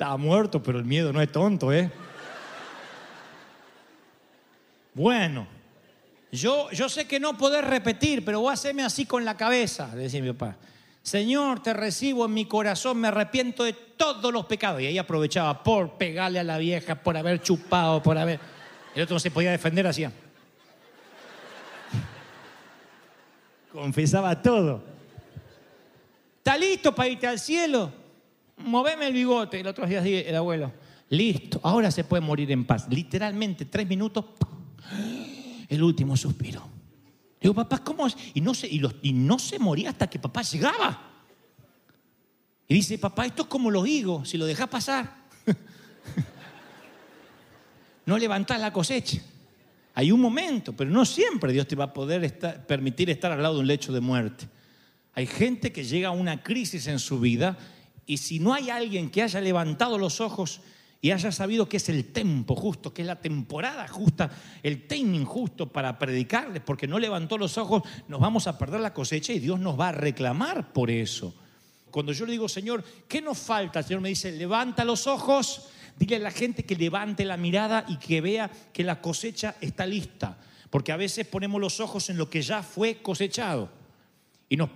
Estaba 0.00 0.16
muerto, 0.16 0.62
pero 0.62 0.78
el 0.78 0.86
miedo 0.86 1.12
no 1.12 1.20
es 1.20 1.30
tonto, 1.30 1.70
¿eh? 1.70 1.90
Bueno, 4.94 5.46
yo, 6.32 6.70
yo 6.70 6.88
sé 6.88 7.06
que 7.06 7.20
no 7.20 7.36
poder 7.36 7.66
repetir, 7.66 8.24
pero 8.24 8.40
voy 8.40 8.48
a 8.48 8.54
hacerme 8.54 8.82
así 8.82 9.04
con 9.04 9.26
la 9.26 9.36
cabeza, 9.36 9.94
decía 9.94 10.22
mi 10.22 10.32
papá. 10.32 10.56
Señor, 11.02 11.62
te 11.62 11.74
recibo 11.74 12.24
en 12.24 12.32
mi 12.32 12.46
corazón, 12.46 12.96
me 12.96 13.08
arrepiento 13.08 13.62
de 13.62 13.74
todos 13.74 14.32
los 14.32 14.46
pecados. 14.46 14.80
Y 14.80 14.86
ahí 14.86 14.96
aprovechaba 14.96 15.62
por 15.62 15.98
pegarle 15.98 16.38
a 16.38 16.44
la 16.44 16.56
vieja, 16.56 16.94
por 16.94 17.18
haber 17.18 17.42
chupado, 17.42 18.02
por 18.02 18.16
haber... 18.16 18.40
El 18.94 19.02
otro 19.02 19.16
no 19.16 19.20
se 19.20 19.30
podía 19.30 19.50
defender, 19.50 19.86
hacía. 19.86 20.10
Confesaba 23.70 24.40
todo. 24.40 24.82
¿Está 26.38 26.56
listo 26.56 26.94
para 26.94 27.10
irte 27.10 27.26
al 27.26 27.38
cielo? 27.38 27.99
Moveme 28.64 29.06
el 29.06 29.12
bigote. 29.12 29.60
El 29.60 29.66
otro 29.66 29.86
día 29.86 30.00
así, 30.00 30.14
el 30.14 30.36
abuelo. 30.36 30.72
Listo, 31.10 31.60
ahora 31.62 31.90
se 31.90 32.04
puede 32.04 32.20
morir 32.20 32.50
en 32.52 32.64
paz. 32.64 32.86
Literalmente, 32.88 33.64
tres 33.64 33.86
minutos, 33.86 34.24
el 35.68 35.82
último 35.82 36.16
suspiro. 36.16 36.66
Digo, 37.40 37.54
papá, 37.54 37.78
¿cómo 37.78 38.06
es? 38.06 38.16
Y 38.34 38.40
no, 38.40 38.54
se, 38.54 38.68
y, 38.68 38.80
y 39.02 39.12
no 39.12 39.38
se 39.38 39.58
moría 39.58 39.90
hasta 39.90 40.08
que 40.08 40.18
papá 40.18 40.42
llegaba. 40.42 41.08
Y 42.68 42.74
dice, 42.74 42.98
papá, 42.98 43.26
esto 43.26 43.42
es 43.42 43.48
como 43.48 43.70
los 43.70 43.86
higos, 43.88 44.28
si 44.28 44.38
lo 44.38 44.46
dejas 44.46 44.68
pasar, 44.68 45.24
no 48.06 48.16
levantás 48.16 48.60
la 48.60 48.72
cosecha. 48.72 49.20
Hay 49.94 50.12
un 50.12 50.20
momento, 50.20 50.72
pero 50.74 50.88
no 50.88 51.04
siempre 51.04 51.52
Dios 51.52 51.66
te 51.66 51.74
va 51.74 51.84
a 51.84 51.92
poder 51.92 52.38
permitir 52.68 53.10
estar 53.10 53.32
al 53.32 53.42
lado 53.42 53.56
de 53.56 53.60
un 53.60 53.66
lecho 53.66 53.92
de 53.92 54.00
muerte. 54.00 54.48
Hay 55.14 55.26
gente 55.26 55.72
que 55.72 55.82
llega 55.82 56.08
a 56.08 56.12
una 56.12 56.42
crisis 56.42 56.86
en 56.86 57.00
su 57.00 57.18
vida 57.18 57.58
y 58.10 58.16
si 58.16 58.40
no 58.40 58.52
hay 58.52 58.70
alguien 58.70 59.08
que 59.08 59.22
haya 59.22 59.40
levantado 59.40 59.96
los 59.96 60.20
ojos 60.20 60.62
y 61.00 61.12
haya 61.12 61.30
sabido 61.30 61.68
que 61.68 61.76
es 61.76 61.88
el 61.90 62.06
tiempo 62.06 62.56
justo, 62.56 62.92
que 62.92 63.02
es 63.02 63.06
la 63.06 63.20
temporada 63.20 63.86
justa, 63.86 64.28
el 64.64 64.88
timing 64.88 65.24
justo 65.24 65.68
para 65.68 65.96
predicarles, 65.96 66.60
porque 66.60 66.88
no 66.88 66.98
levantó 66.98 67.38
los 67.38 67.56
ojos, 67.56 67.84
nos 68.08 68.18
vamos 68.18 68.48
a 68.48 68.58
perder 68.58 68.80
la 68.80 68.92
cosecha 68.92 69.32
y 69.32 69.38
Dios 69.38 69.60
nos 69.60 69.78
va 69.78 69.90
a 69.90 69.92
reclamar 69.92 70.72
por 70.72 70.90
eso. 70.90 71.32
Cuando 71.92 72.10
yo 72.12 72.26
le 72.26 72.32
digo, 72.32 72.48
Señor, 72.48 72.82
¿qué 73.06 73.22
nos 73.22 73.38
falta? 73.38 73.78
El 73.78 73.84
Señor 73.84 74.00
me 74.00 74.08
dice, 74.08 74.32
levanta 74.32 74.84
los 74.84 75.06
ojos, 75.06 75.68
dile 75.96 76.16
a 76.16 76.18
la 76.18 76.32
gente 76.32 76.64
que 76.64 76.74
levante 76.74 77.24
la 77.24 77.36
mirada 77.36 77.84
y 77.86 77.96
que 77.98 78.20
vea 78.20 78.50
que 78.72 78.82
la 78.82 79.00
cosecha 79.00 79.54
está 79.60 79.86
lista. 79.86 80.36
Porque 80.68 80.90
a 80.90 80.96
veces 80.96 81.28
ponemos 81.28 81.60
los 81.60 81.78
ojos 81.78 82.10
en 82.10 82.16
lo 82.16 82.28
que 82.28 82.42
ya 82.42 82.64
fue 82.64 83.02
cosechado 83.02 83.70
y 84.48 84.56
nos 84.56 84.70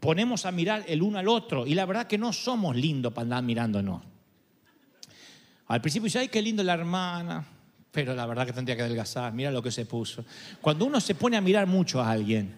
ponemos 0.00 0.46
a 0.46 0.52
mirar 0.52 0.84
el 0.86 1.02
uno 1.02 1.18
al 1.18 1.28
otro. 1.28 1.66
Y 1.66 1.74
la 1.74 1.86
verdad 1.86 2.06
que 2.06 2.18
no 2.18 2.32
somos 2.32 2.76
lindos 2.76 3.12
para 3.12 3.22
andar 3.24 3.42
mirándonos. 3.42 4.02
Al 5.68 5.80
principio 5.80 6.04
dice, 6.04 6.20
ay, 6.20 6.28
qué 6.28 6.40
lindo 6.40 6.62
la 6.62 6.74
hermana, 6.74 7.44
pero 7.90 8.14
la 8.14 8.26
verdad 8.26 8.46
que 8.46 8.52
tendría 8.52 8.76
que 8.76 8.82
adelgazar, 8.82 9.32
mira 9.32 9.50
lo 9.50 9.62
que 9.62 9.70
se 9.70 9.84
puso. 9.84 10.24
Cuando 10.60 10.84
uno 10.84 11.00
se 11.00 11.14
pone 11.14 11.36
a 11.36 11.40
mirar 11.40 11.66
mucho 11.66 12.00
a 12.00 12.10
alguien, 12.10 12.54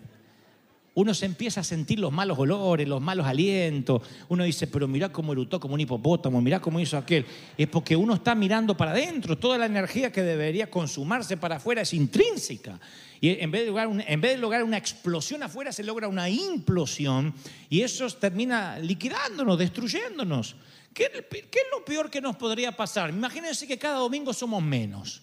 uno 0.98 1.14
se 1.14 1.26
empieza 1.26 1.60
a 1.60 1.64
sentir 1.64 2.00
los 2.00 2.10
malos 2.10 2.36
olores, 2.40 2.88
los 2.88 3.00
malos 3.00 3.24
alientos. 3.24 4.02
Uno 4.28 4.42
dice, 4.42 4.66
pero 4.66 4.88
mira 4.88 5.12
cómo 5.12 5.30
erutó 5.30 5.60
como 5.60 5.74
un 5.74 5.80
hipopótamo, 5.80 6.40
mira 6.40 6.58
cómo 6.58 6.80
hizo 6.80 6.96
aquel. 6.96 7.24
Es 7.56 7.68
porque 7.68 7.94
uno 7.94 8.14
está 8.14 8.34
mirando 8.34 8.76
para 8.76 8.90
adentro. 8.90 9.38
Toda 9.38 9.58
la 9.58 9.66
energía 9.66 10.10
que 10.10 10.24
debería 10.24 10.68
consumarse 10.68 11.36
para 11.36 11.56
afuera 11.58 11.82
es 11.82 11.94
intrínseca. 11.94 12.80
Y 13.20 13.28
en 13.40 13.48
vez, 13.52 13.60
de 13.60 13.68
lograr 13.68 13.86
una, 13.86 14.02
en 14.08 14.20
vez 14.20 14.32
de 14.32 14.38
lograr 14.38 14.64
una 14.64 14.76
explosión 14.76 15.40
afuera, 15.44 15.70
se 15.70 15.84
logra 15.84 16.08
una 16.08 16.28
implosión. 16.28 17.32
Y 17.70 17.82
eso 17.82 18.10
termina 18.10 18.80
liquidándonos, 18.80 19.56
destruyéndonos. 19.56 20.56
¿Qué, 20.92 21.04
es 21.04 21.66
lo 21.70 21.84
peor 21.84 22.10
que 22.10 22.20
nos 22.20 22.34
podría 22.34 22.72
pasar? 22.72 23.10
Imagínense 23.10 23.68
que 23.68 23.78
cada 23.78 23.98
domingo 23.98 24.32
somos 24.32 24.60
menos, 24.64 25.22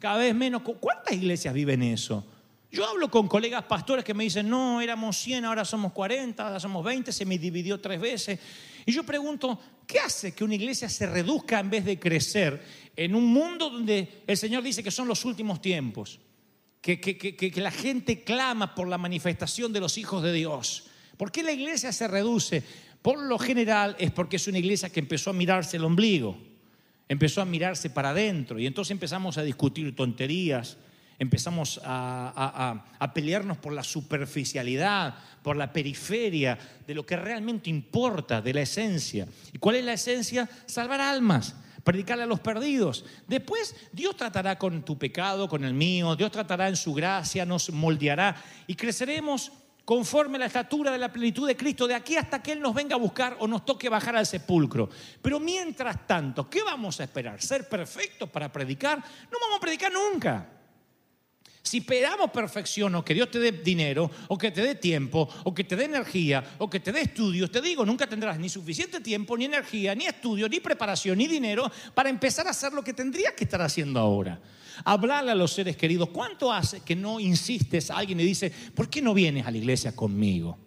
cada 0.00 0.18
vez 0.18 0.34
menos. 0.34 0.62
¿Cuántas 0.62 1.14
iglesias 1.14 1.54
viven 1.54 1.80
eso? 1.84 2.26
Yo 2.72 2.88
hablo 2.88 3.10
con 3.10 3.28
colegas 3.28 3.64
pastores 3.64 4.02
que 4.02 4.14
me 4.14 4.24
dicen, 4.24 4.48
no, 4.48 4.80
éramos 4.80 5.18
100, 5.18 5.44
ahora 5.44 5.62
somos 5.62 5.92
40, 5.92 6.42
ahora 6.42 6.58
somos 6.58 6.82
20, 6.82 7.12
se 7.12 7.26
me 7.26 7.36
dividió 7.36 7.78
tres 7.78 8.00
veces. 8.00 8.40
Y 8.86 8.92
yo 8.92 9.04
pregunto, 9.04 9.60
¿qué 9.86 9.98
hace 9.98 10.32
que 10.32 10.42
una 10.42 10.54
iglesia 10.54 10.88
se 10.88 11.06
reduzca 11.06 11.60
en 11.60 11.68
vez 11.68 11.84
de 11.84 12.00
crecer 12.00 12.62
en 12.96 13.14
un 13.14 13.26
mundo 13.26 13.68
donde 13.68 14.22
el 14.26 14.36
Señor 14.38 14.62
dice 14.62 14.82
que 14.82 14.90
son 14.90 15.06
los 15.06 15.26
últimos 15.26 15.60
tiempos? 15.60 16.18
Que, 16.80 16.98
que, 16.98 17.18
que, 17.18 17.36
que 17.36 17.60
la 17.60 17.70
gente 17.70 18.24
clama 18.24 18.74
por 18.74 18.88
la 18.88 18.96
manifestación 18.96 19.70
de 19.74 19.80
los 19.80 19.98
hijos 19.98 20.22
de 20.22 20.32
Dios. 20.32 20.84
¿Por 21.18 21.30
qué 21.30 21.42
la 21.42 21.52
iglesia 21.52 21.92
se 21.92 22.08
reduce? 22.08 22.64
Por 23.02 23.18
lo 23.18 23.38
general 23.38 23.96
es 23.98 24.10
porque 24.12 24.36
es 24.36 24.48
una 24.48 24.58
iglesia 24.58 24.88
que 24.88 25.00
empezó 25.00 25.28
a 25.28 25.34
mirarse 25.34 25.76
el 25.76 25.84
ombligo, 25.84 26.38
empezó 27.06 27.42
a 27.42 27.44
mirarse 27.44 27.90
para 27.90 28.10
adentro 28.10 28.58
y 28.58 28.66
entonces 28.66 28.92
empezamos 28.92 29.36
a 29.36 29.42
discutir 29.42 29.94
tonterías, 29.94 30.78
empezamos 31.18 31.80
a, 31.84 32.84
pelearnos 33.14 33.58
por 33.58 33.72
la 33.72 33.84
superficialidad, 33.84 35.14
por 35.42 35.56
la 35.56 35.72
periferia 35.72 36.58
de 36.86 36.94
lo 36.94 37.04
que 37.04 37.16
realmente 37.16 37.70
importa, 37.70 38.40
de 38.40 38.54
la 38.54 38.62
esencia. 38.62 39.26
¿Y 39.52 39.58
cuál 39.58 39.76
es 39.76 39.84
la 39.84 39.94
esencia? 39.94 40.48
Salvar 40.66 41.00
almas 41.00 41.56
predicarle 41.82 42.22
a 42.22 42.26
los 42.26 42.38
perdidos. 42.38 43.04
Después 43.26 43.74
Dios 43.92 44.16
tratará 44.16 44.56
con 44.56 44.84
tu 44.84 44.96
pecado, 44.96 45.48
con 45.48 45.64
el 45.64 45.74
mío, 45.74 46.14
Dios 46.14 46.30
tratará 46.30 46.68
en 46.68 46.76
su 46.76 46.94
gracia, 46.94 47.44
nos 47.44 47.70
moldeará 47.70 48.36
y 48.68 48.76
creceremos 48.76 49.50
conforme 49.84 50.36
a 50.36 50.40
la 50.40 50.46
estatura 50.46 50.92
de 50.92 50.98
la 50.98 51.12
plenitud 51.12 51.46
de 51.46 51.56
Cristo, 51.56 51.86
de 51.86 51.94
aquí 51.94 52.16
hasta 52.16 52.42
que 52.42 52.52
Él 52.52 52.60
nos 52.60 52.74
venga 52.74 52.94
a 52.94 52.98
buscar 52.98 53.36
o 53.40 53.48
nos 53.48 53.64
toque 53.64 53.88
bajar 53.88 54.16
al 54.16 54.26
sepulcro. 54.26 54.88
Pero 55.20 55.40
mientras 55.40 56.06
tanto, 56.06 56.48
¿qué 56.48 56.62
vamos 56.62 57.00
a 57.00 57.04
esperar? 57.04 57.42
¿Ser 57.42 57.68
perfectos 57.68 58.30
para 58.30 58.50
predicar? 58.50 58.98
No 58.98 59.38
vamos 59.40 59.58
a 59.58 59.60
predicar 59.60 59.92
nunca. 59.92 60.46
Si 61.62 61.78
esperamos 61.78 62.30
perfección 62.30 62.94
o 62.96 63.04
que 63.04 63.14
Dios 63.14 63.30
te 63.30 63.38
dé 63.38 63.52
dinero, 63.52 64.10
o 64.28 64.36
que 64.36 64.50
te 64.50 64.62
dé 64.62 64.74
tiempo, 64.74 65.28
o 65.44 65.54
que 65.54 65.62
te 65.62 65.76
dé 65.76 65.84
energía, 65.84 66.42
o 66.58 66.68
que 66.68 66.80
te 66.80 66.90
dé 66.90 67.02
estudios, 67.02 67.52
te 67.52 67.60
digo, 67.60 67.86
nunca 67.86 68.08
tendrás 68.08 68.38
ni 68.38 68.48
suficiente 68.48 69.00
tiempo, 69.00 69.36
ni 69.36 69.44
energía, 69.44 69.94
ni 69.94 70.06
estudio, 70.06 70.48
ni 70.48 70.58
preparación, 70.58 71.18
ni 71.18 71.28
dinero 71.28 71.70
para 71.94 72.10
empezar 72.10 72.48
a 72.48 72.50
hacer 72.50 72.72
lo 72.72 72.82
que 72.82 72.92
tendrías 72.92 73.34
que 73.34 73.44
estar 73.44 73.62
haciendo 73.62 74.00
ahora. 74.00 74.40
Hablarle 74.84 75.30
a 75.30 75.34
los 75.36 75.52
seres 75.52 75.76
queridos. 75.76 76.08
¿Cuánto 76.08 76.52
hace 76.52 76.80
que 76.80 76.96
no 76.96 77.20
insistes 77.20 77.90
a 77.90 77.98
alguien 77.98 78.18
y 78.18 78.24
dice, 78.24 78.52
¿por 78.74 78.90
qué 78.90 79.00
no 79.00 79.14
vienes 79.14 79.46
a 79.46 79.50
la 79.52 79.58
iglesia 79.58 79.94
conmigo? 79.94 80.58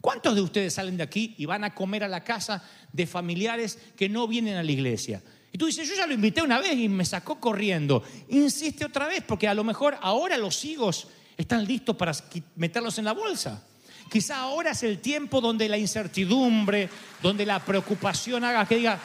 ¿Cuántos 0.00 0.34
de 0.34 0.42
ustedes 0.42 0.74
salen 0.74 0.98
de 0.98 1.02
aquí 1.02 1.34
y 1.36 1.46
van 1.46 1.64
a 1.64 1.74
comer 1.74 2.04
a 2.04 2.08
la 2.08 2.22
casa 2.22 2.62
de 2.92 3.06
familiares 3.06 3.78
que 3.96 4.08
no 4.08 4.28
vienen 4.28 4.56
a 4.56 4.62
la 4.62 4.70
iglesia? 4.70 5.22
Y 5.54 5.56
tú 5.56 5.66
dices, 5.66 5.88
yo 5.88 5.94
ya 5.94 6.04
lo 6.08 6.14
invité 6.14 6.42
una 6.42 6.58
vez 6.58 6.76
y 6.76 6.88
me 6.88 7.04
sacó 7.04 7.38
corriendo. 7.38 8.02
Insiste 8.30 8.84
otra 8.84 9.06
vez, 9.06 9.22
porque 9.22 9.46
a 9.46 9.54
lo 9.54 9.62
mejor 9.62 9.96
ahora 10.00 10.36
los 10.36 10.64
higos 10.64 11.06
están 11.36 11.64
listos 11.64 11.94
para 11.94 12.10
meterlos 12.56 12.98
en 12.98 13.04
la 13.04 13.12
bolsa. 13.12 13.62
Quizá 14.10 14.40
ahora 14.40 14.72
es 14.72 14.82
el 14.82 14.98
tiempo 14.98 15.40
donde 15.40 15.68
la 15.68 15.78
incertidumbre, 15.78 16.90
donde 17.22 17.46
la 17.46 17.60
preocupación 17.64 18.42
haga 18.42 18.66
que 18.66 18.78
diga, 18.78 18.98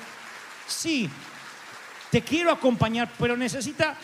sí, 0.67 1.07
te 2.09 2.23
quiero 2.23 2.49
acompañar, 2.49 3.11
pero 3.19 3.37
necesita 3.37 3.95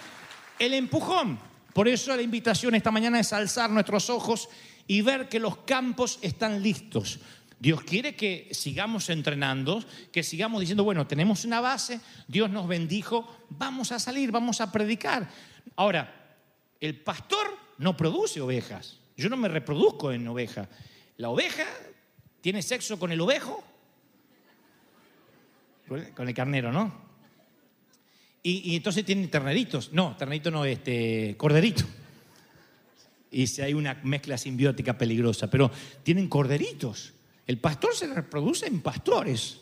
el 0.60 0.76
empujón. 0.76 1.40
Por 1.74 1.88
eso 1.88 2.16
la 2.16 2.22
invitación 2.22 2.76
esta 2.76 2.92
mañana 2.92 3.20
es 3.20 3.34
alzar 3.34 3.72
nuestros 3.72 4.12
ojos 4.12 4.50
y 4.86 5.02
ver 5.02 5.30
que 5.30 5.40
los 5.40 5.58
campos 5.58 6.20
están 6.22 6.62
listos. 6.62 7.18
Dios 7.66 7.82
quiere 7.82 8.16
que 8.16 8.50
sigamos 8.52 9.10
entrenando, 9.10 9.84
que 10.12 10.22
sigamos 10.22 10.62
diciendo, 10.62 10.84
bueno, 10.84 11.08
tenemos 11.08 11.46
una 11.46 11.62
base, 11.62 12.00
Dios 12.28 12.48
nos 12.52 12.68
bendijo, 12.68 13.28
vamos 13.50 13.92
a 13.92 13.98
salir, 13.98 14.32
vamos 14.32 14.62
a 14.62 14.72
predicar. 14.72 15.28
Ahora, 15.76 16.38
el 16.80 16.96
pastor 17.02 17.48
no 17.80 17.98
produce 17.98 18.40
ovejas. 18.40 19.00
Yo 19.18 19.30
no 19.30 19.38
me 19.38 19.48
reproduzco 19.48 20.12
en 20.12 20.28
oveja. 20.28 20.70
La 21.18 21.30
oveja 21.30 21.66
tiene 22.40 22.62
sexo 22.62 23.00
con 23.00 23.12
el 23.12 23.20
ovejo, 23.20 23.64
con 25.88 26.28
el 26.28 26.36
carnero, 26.36 26.72
¿no? 26.72 26.94
Y, 28.44 28.76
entonces 28.76 29.04
tienen 29.04 29.32
terneritos. 29.32 29.92
No, 29.92 30.16
ternerito 30.16 30.52
no, 30.52 30.66
este, 30.66 31.34
corderito. 31.36 31.84
Y 33.32 33.48
si 33.48 33.64
hay 33.64 33.74
una 33.74 33.96
mezcla 34.04 34.38
simbiótica 34.38 35.00
peligrosa, 35.00 35.50
pero 35.50 35.72
tienen 36.04 36.30
corderitos. 36.30 37.15
El 37.48 37.60
pastor 37.60 37.96
se 37.96 38.08
reproduce 38.08 38.66
en 38.66 38.82
pastores, 38.82 39.62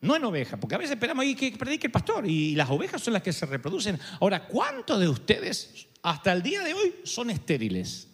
no 0.00 0.14
en 0.14 0.24
ovejas, 0.24 0.58
porque 0.60 0.76
a 0.76 0.78
veces 0.78 0.92
esperamos 0.92 1.22
ahí 1.22 1.34
que 1.34 1.50
predique 1.52 1.88
el 1.88 1.92
pastor 1.92 2.26
y 2.26 2.54
las 2.54 2.70
ovejas 2.70 3.02
son 3.02 3.14
las 3.14 3.22
que 3.22 3.32
se 3.32 3.46
reproducen. 3.46 3.98
Ahora, 4.20 4.46
¿cuántos 4.46 5.00
de 5.00 5.08
ustedes 5.08 5.88
hasta 6.02 6.32
el 6.32 6.42
día 6.42 6.62
de 6.62 6.74
hoy 6.74 6.94
son 7.04 7.30
estériles? 7.30 8.08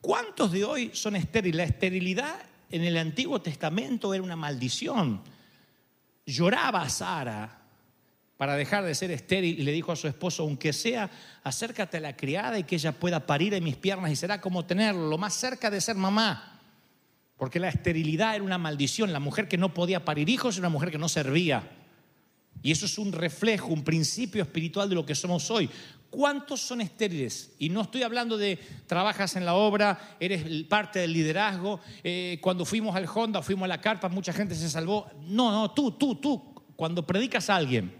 ¿Cuántos 0.00 0.52
de 0.52 0.64
hoy 0.64 0.90
son 0.94 1.16
estériles? 1.16 1.56
La 1.56 1.64
esterilidad 1.64 2.36
en 2.70 2.82
el 2.82 2.96
Antiguo 2.96 3.42
Testamento 3.42 4.14
era 4.14 4.22
una 4.22 4.36
maldición. 4.36 5.22
Lloraba 6.24 6.88
Sara 6.88 7.62
para 8.36 8.56
dejar 8.56 8.84
de 8.84 8.94
ser 8.94 9.10
estéril 9.10 9.58
y 9.58 9.62
le 9.62 9.72
dijo 9.72 9.92
a 9.92 9.96
su 9.96 10.08
esposo, 10.08 10.42
aunque 10.42 10.72
sea, 10.72 11.10
acércate 11.42 11.98
a 11.98 12.00
la 12.00 12.16
criada 12.16 12.58
y 12.58 12.64
que 12.64 12.76
ella 12.76 12.92
pueda 12.92 13.26
parir 13.26 13.54
en 13.54 13.64
mis 13.64 13.76
piernas 13.76 14.10
y 14.10 14.16
será 14.16 14.40
como 14.40 14.64
tenerlo, 14.64 15.08
lo 15.08 15.18
más 15.18 15.34
cerca 15.34 15.70
de 15.70 15.80
ser 15.80 15.96
mamá. 15.96 16.55
Porque 17.36 17.60
la 17.60 17.68
esterilidad 17.68 18.34
era 18.34 18.44
una 18.44 18.58
maldición. 18.58 19.12
La 19.12 19.20
mujer 19.20 19.48
que 19.48 19.58
no 19.58 19.74
podía 19.74 20.04
parir 20.04 20.28
hijos 20.28 20.56
era 20.56 20.66
una 20.66 20.72
mujer 20.72 20.90
que 20.90 20.98
no 20.98 21.08
servía. 21.08 21.70
Y 22.62 22.72
eso 22.72 22.86
es 22.86 22.98
un 22.98 23.12
reflejo, 23.12 23.68
un 23.68 23.84
principio 23.84 24.42
espiritual 24.42 24.88
de 24.88 24.94
lo 24.94 25.06
que 25.06 25.14
somos 25.14 25.50
hoy. 25.50 25.68
¿Cuántos 26.10 26.60
son 26.60 26.80
estériles? 26.80 27.52
Y 27.58 27.68
no 27.68 27.82
estoy 27.82 28.02
hablando 28.02 28.38
de 28.38 28.58
trabajas 28.86 29.36
en 29.36 29.44
la 29.44 29.54
obra, 29.54 30.16
eres 30.18 30.64
parte 30.64 31.00
del 31.00 31.12
liderazgo. 31.12 31.80
Eh, 32.02 32.38
cuando 32.40 32.64
fuimos 32.64 32.96
al 32.96 33.06
Honda, 33.12 33.42
fuimos 33.42 33.64
a 33.64 33.68
la 33.68 33.80
carpa, 33.80 34.08
mucha 34.08 34.32
gente 34.32 34.54
se 34.54 34.70
salvó. 34.70 35.06
No, 35.26 35.52
no, 35.52 35.70
tú, 35.72 35.92
tú, 35.92 36.14
tú. 36.16 36.54
Cuando 36.74 37.06
predicas 37.06 37.50
a 37.50 37.56
alguien, 37.56 37.92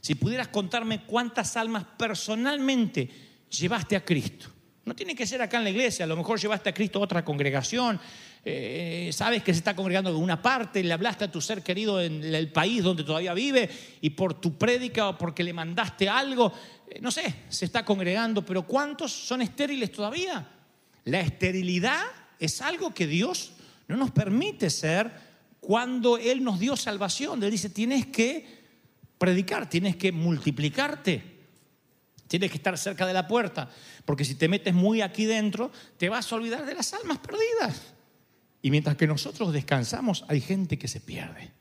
si 0.00 0.14
pudieras 0.14 0.48
contarme 0.48 1.04
cuántas 1.04 1.56
almas 1.56 1.84
personalmente 1.98 3.10
llevaste 3.50 3.96
a 3.96 4.04
Cristo. 4.04 4.48
No 4.84 4.94
tiene 4.94 5.14
que 5.14 5.26
ser 5.26 5.42
acá 5.42 5.58
en 5.58 5.64
la 5.64 5.70
iglesia, 5.70 6.04
a 6.04 6.08
lo 6.08 6.16
mejor 6.16 6.40
llevaste 6.40 6.70
a 6.70 6.74
Cristo 6.74 6.98
a 6.98 7.02
otra 7.02 7.24
congregación, 7.24 8.00
eh, 8.42 9.10
sabes 9.12 9.42
que 9.42 9.52
se 9.52 9.58
está 9.58 9.76
congregando 9.76 10.10
en 10.10 10.16
una 10.16 10.40
parte, 10.40 10.82
le 10.82 10.92
hablaste 10.92 11.24
a 11.24 11.30
tu 11.30 11.40
ser 11.40 11.62
querido 11.62 12.00
en 12.00 12.24
el 12.24 12.50
país 12.50 12.82
donde 12.82 13.04
todavía 13.04 13.34
vive 13.34 13.68
y 14.00 14.10
por 14.10 14.34
tu 14.34 14.56
prédica 14.56 15.10
o 15.10 15.18
porque 15.18 15.44
le 15.44 15.52
mandaste 15.52 16.08
algo, 16.08 16.52
eh, 16.88 17.00
no 17.00 17.10
sé, 17.10 17.34
se 17.50 17.66
está 17.66 17.84
congregando, 17.84 18.44
pero 18.44 18.62
¿cuántos 18.62 19.12
son 19.12 19.42
estériles 19.42 19.92
todavía? 19.92 20.48
La 21.04 21.20
esterilidad 21.20 22.02
es 22.38 22.62
algo 22.62 22.94
que 22.94 23.06
Dios 23.06 23.52
no 23.88 23.96
nos 23.96 24.10
permite 24.10 24.70
ser 24.70 25.10
cuando 25.60 26.16
Él 26.16 26.42
nos 26.42 26.58
dio 26.58 26.76
salvación. 26.76 27.42
Él 27.42 27.50
dice, 27.50 27.68
tienes 27.68 28.06
que 28.06 28.60
predicar, 29.18 29.68
tienes 29.68 29.96
que 29.96 30.12
multiplicarte. 30.12 31.38
Tienes 32.26 32.50
que 32.50 32.58
estar 32.58 32.78
cerca 32.78 33.06
de 33.06 33.12
la 33.12 33.26
puerta, 33.26 33.68
porque 34.04 34.24
si 34.24 34.36
te 34.36 34.46
metes 34.46 34.72
muy 34.72 35.02
aquí 35.02 35.24
dentro, 35.24 35.72
te 35.98 36.08
vas 36.08 36.32
a 36.32 36.36
olvidar 36.36 36.64
de 36.64 36.76
las 36.76 36.94
almas 36.94 37.18
perdidas. 37.18 37.92
Y 38.62 38.70
mientras 38.70 38.96
que 38.96 39.06
nosotros 39.06 39.52
descansamos, 39.52 40.24
hay 40.28 40.40
gente 40.40 40.78
que 40.78 40.88
se 40.88 41.00
pierde. 41.00 41.52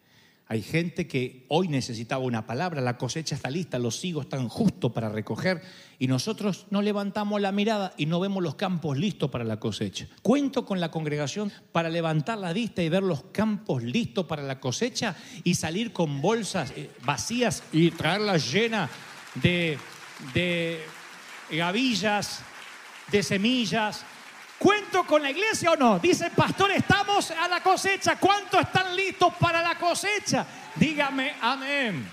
Hay 0.51 0.63
gente 0.63 1.07
que 1.07 1.45
hoy 1.47 1.67
necesitaba 1.67 2.23
una 2.23 2.47
palabra, 2.47 2.81
la 2.81 2.97
cosecha 2.97 3.35
está 3.35 3.51
lista, 3.51 3.77
los 3.77 4.03
higos 4.03 4.25
están 4.25 4.49
justos 4.49 4.91
para 4.91 5.07
recoger 5.07 5.61
y 5.99 6.07
nosotros 6.07 6.65
no 6.71 6.81
levantamos 6.81 7.39
la 7.39 7.51
mirada 7.51 7.93
y 7.97 8.07
no 8.07 8.19
vemos 8.19 8.41
los 8.41 8.55
campos 8.55 8.97
listos 8.97 9.29
para 9.29 9.43
la 9.43 9.59
cosecha. 9.59 10.07
Cuento 10.23 10.65
con 10.65 10.79
la 10.79 10.89
congregación 10.89 11.51
para 11.71 11.89
levantar 11.89 12.39
la 12.39 12.51
vista 12.51 12.81
y 12.81 12.89
ver 12.89 13.03
los 13.03 13.25
campos 13.25 13.83
listos 13.83 14.25
para 14.25 14.41
la 14.41 14.59
cosecha 14.59 15.15
y 15.43 15.53
salir 15.53 15.93
con 15.93 16.19
bolsas 16.19 16.73
eh, 16.75 16.89
vacías 17.05 17.61
y 17.71 17.91
traerlas 17.91 18.51
llenas 18.51 18.89
de, 19.35 19.77
de 20.33 20.79
gavillas, 21.51 22.41
de 23.11 23.21
semillas, 23.21 24.03
¿Cuento 24.59 25.05
con 25.05 25.21
la 25.21 25.31
iglesia 25.31 25.71
o 25.71 25.75
no? 25.77 25.99
Dice, 25.99 26.29
pastor, 26.31 26.71
estamos 26.71 27.31
a 27.31 27.47
la 27.47 27.63
cosecha. 27.63 28.17
¿Cuántos 28.17 28.59
están 28.59 28.93
listos 28.93 29.33
para 29.39 29.61
la 29.61 29.75
cosecha? 29.75 30.45
Dígame, 30.75 31.31
amén. 31.39 32.05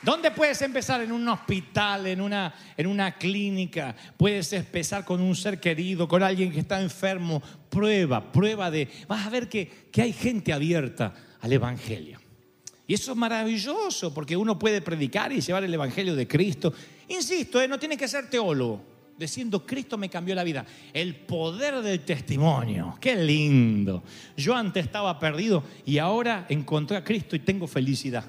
¿Dónde 0.00 0.30
puedes 0.30 0.62
empezar? 0.62 1.02
En 1.02 1.10
un 1.10 1.26
hospital, 1.26 2.06
en 2.06 2.20
una, 2.20 2.54
en 2.76 2.86
una 2.86 3.16
clínica. 3.18 3.96
Puedes 4.16 4.52
empezar 4.52 5.04
con 5.04 5.20
un 5.20 5.34
ser 5.34 5.58
querido, 5.58 6.06
con 6.06 6.22
alguien 6.22 6.52
que 6.52 6.60
está 6.60 6.80
enfermo. 6.80 7.42
Prueba, 7.68 8.30
prueba 8.30 8.70
de... 8.70 8.88
Vas 9.08 9.26
a 9.26 9.30
ver 9.30 9.48
que, 9.48 9.88
que 9.90 10.02
hay 10.02 10.12
gente 10.12 10.52
abierta 10.52 11.12
al 11.40 11.52
Evangelio. 11.52 12.20
Y 12.86 12.94
eso 12.94 13.10
es 13.10 13.18
maravilloso 13.18 14.14
porque 14.14 14.36
uno 14.36 14.56
puede 14.56 14.80
predicar 14.80 15.32
y 15.32 15.40
llevar 15.40 15.64
el 15.64 15.74
Evangelio 15.74 16.14
de 16.14 16.28
Cristo. 16.28 16.72
Insisto, 17.08 17.60
¿eh? 17.60 17.66
no 17.66 17.80
tiene 17.80 17.96
que 17.96 18.06
ser 18.06 18.30
teólogo 18.30 18.97
diciendo, 19.18 19.66
Cristo 19.66 19.98
me 19.98 20.08
cambió 20.08 20.34
la 20.34 20.44
vida. 20.44 20.64
El 20.92 21.16
poder 21.16 21.82
del 21.82 22.00
testimonio, 22.00 22.96
qué 23.00 23.16
lindo. 23.16 24.04
Yo 24.36 24.54
antes 24.54 24.84
estaba 24.86 25.18
perdido 25.18 25.64
y 25.84 25.98
ahora 25.98 26.46
encontré 26.48 26.96
a 26.96 27.04
Cristo 27.04 27.34
y 27.34 27.40
tengo 27.40 27.66
felicidad. 27.66 28.24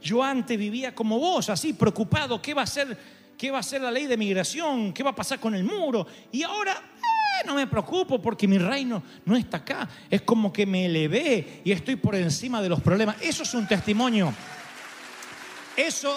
Yo 0.00 0.22
antes 0.22 0.56
vivía 0.56 0.94
como 0.94 1.18
vos, 1.18 1.48
así 1.48 1.72
preocupado, 1.72 2.40
¿qué 2.40 2.54
va 2.54 2.62
a 2.62 2.66
ser, 2.66 2.96
qué 3.36 3.50
va 3.50 3.58
a 3.58 3.62
ser 3.62 3.82
la 3.82 3.90
ley 3.90 4.06
de 4.06 4.16
migración? 4.16 4.92
¿Qué 4.92 5.02
va 5.02 5.10
a 5.10 5.14
pasar 5.14 5.40
con 5.40 5.54
el 5.54 5.64
muro? 5.64 6.06
Y 6.30 6.42
ahora 6.42 6.72
eh, 6.72 7.46
no 7.46 7.54
me 7.54 7.66
preocupo 7.66 8.20
porque 8.20 8.46
mi 8.46 8.58
reino 8.58 9.02
no 9.24 9.34
está 9.34 9.58
acá. 9.58 9.88
Es 10.08 10.22
como 10.22 10.52
que 10.52 10.66
me 10.66 10.86
elevé 10.86 11.62
y 11.64 11.72
estoy 11.72 11.96
por 11.96 12.14
encima 12.14 12.62
de 12.62 12.68
los 12.68 12.80
problemas. 12.80 13.16
Eso 13.20 13.42
es 13.42 13.54
un 13.54 13.66
testimonio. 13.66 14.32
Eso 15.76 16.16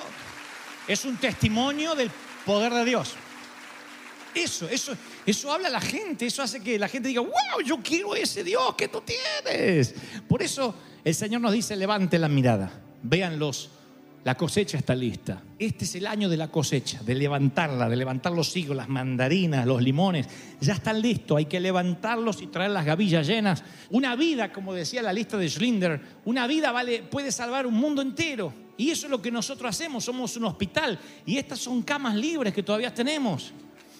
es 0.88 1.04
un 1.06 1.18
testimonio 1.18 1.96
del 1.96 2.12
poder 2.46 2.74
de 2.74 2.86
Dios. 2.86 3.16
Eso, 4.34 4.68
eso, 4.70 4.94
eso 5.26 5.52
habla 5.52 5.70
la 5.70 5.82
gente, 5.82 6.26
eso 6.26 6.44
hace 6.44 6.60
que 6.60 6.78
la 6.78 6.88
gente 6.88 7.10
diga, 7.10 7.22
wow, 7.22 7.62
yo 7.66 7.80
quiero 7.82 8.16
ese 8.16 8.44
Dios 8.44 8.76
que 8.76 8.88
tú 8.88 9.02
tienes. 9.02 9.94
Por 10.28 10.42
eso 10.42 10.76
el 11.04 11.16
Señor 11.16 11.42
nos 11.42 11.54
dice, 11.54 11.76
levante 11.76 12.20
la 12.20 12.28
mirada, 12.28 12.72
véanlos, 13.02 13.72
la 14.28 14.36
cosecha 14.36 14.78
está 14.78 14.94
lista. 14.94 15.42
Este 15.58 15.86
es 15.86 15.96
el 15.96 16.06
año 16.06 16.28
de 16.28 16.36
la 16.36 16.50
cosecha, 16.50 17.02
de 17.02 17.16
levantarla, 17.16 17.88
de 17.88 17.96
levantar 17.96 18.34
los 18.34 18.54
higos, 18.58 18.76
las 18.76 18.90
mandarinas, 18.90 19.66
los 19.66 19.82
limones. 19.82 20.28
Ya 20.60 20.74
están 20.74 21.02
listos, 21.02 21.38
hay 21.38 21.46
que 21.46 21.62
levantarlos 21.62 22.42
y 22.42 22.48
traer 22.48 22.72
las 22.72 22.84
gavillas 22.84 23.26
llenas. 23.26 23.64
Una 23.90 24.18
vida, 24.18 24.52
como 24.52 24.74
decía 24.74 25.02
la 25.02 25.14
lista 25.14 25.38
de 25.38 25.48
Schlinder, 25.48 26.02
una 26.26 26.46
vida 26.46 26.74
vale, 26.74 27.04
puede 27.04 27.32
salvar 27.32 27.66
un 27.66 27.76
mundo 27.76 28.02
entero. 28.02 28.54
Y 28.76 28.92
eso 28.92 29.08
es 29.08 29.12
lo 29.12 29.22
que 29.22 29.32
nosotros 29.32 29.70
hacemos, 29.70 30.04
somos 30.04 30.36
un 30.36 30.44
hospital. 30.44 31.00
Y 31.26 31.38
estas 31.38 31.60
son 31.60 31.82
camas 31.82 32.16
libres 32.16 32.54
que 32.54 32.64
todavía 32.64 32.94
tenemos 32.94 33.54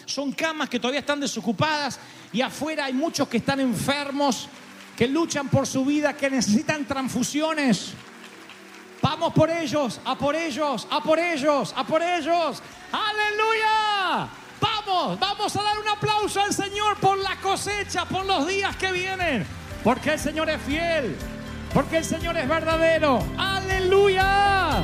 son 0.08 0.32
camas 0.32 0.70
que 0.70 0.80
todavía 0.80 1.02
están 1.02 1.20
desocupadas 1.20 2.00
y 2.32 2.42
afuera 2.42 2.86
hay 2.86 2.94
muchos 2.94 3.28
que 3.28 3.38
están 3.38 3.60
enfermos, 3.60 4.48
que 4.96 5.08
luchan 5.08 5.50
por 5.50 5.68
su 5.68 5.86
vida, 5.86 6.14
que 6.14 6.30
necesitan 6.30 6.86
transfusiones. 6.86 7.92
Vamos 9.02 9.34
por 9.34 9.50
ellos, 9.50 10.00
a 10.06 10.18
por 10.18 10.36
ellos, 10.36 10.88
a 10.90 11.04
por 11.04 11.20
ellos, 11.20 11.74
a 11.76 11.86
por 11.86 12.02
ellos. 12.02 12.64
Aleluya. 12.92 14.30
Vamos, 14.60 15.20
vamos 15.20 15.56
a 15.56 15.62
dar 15.62 15.78
un 15.78 15.88
aplauso 15.88 16.42
al 16.42 16.54
Señor 16.54 16.98
por 16.98 17.18
la 17.18 17.36
cosecha, 17.42 18.06
por 18.06 18.26
los 18.26 18.48
días 18.48 18.76
que 18.78 18.92
vienen. 18.92 19.46
Porque 19.84 20.14
el 20.14 20.20
Señor 20.20 20.50
es 20.50 20.62
fiel, 20.62 21.16
porque 21.74 21.98
el 21.98 22.06
Señor 22.06 22.38
es 22.38 22.48
verdadero. 22.48 23.24
Aleluya. 23.38 24.82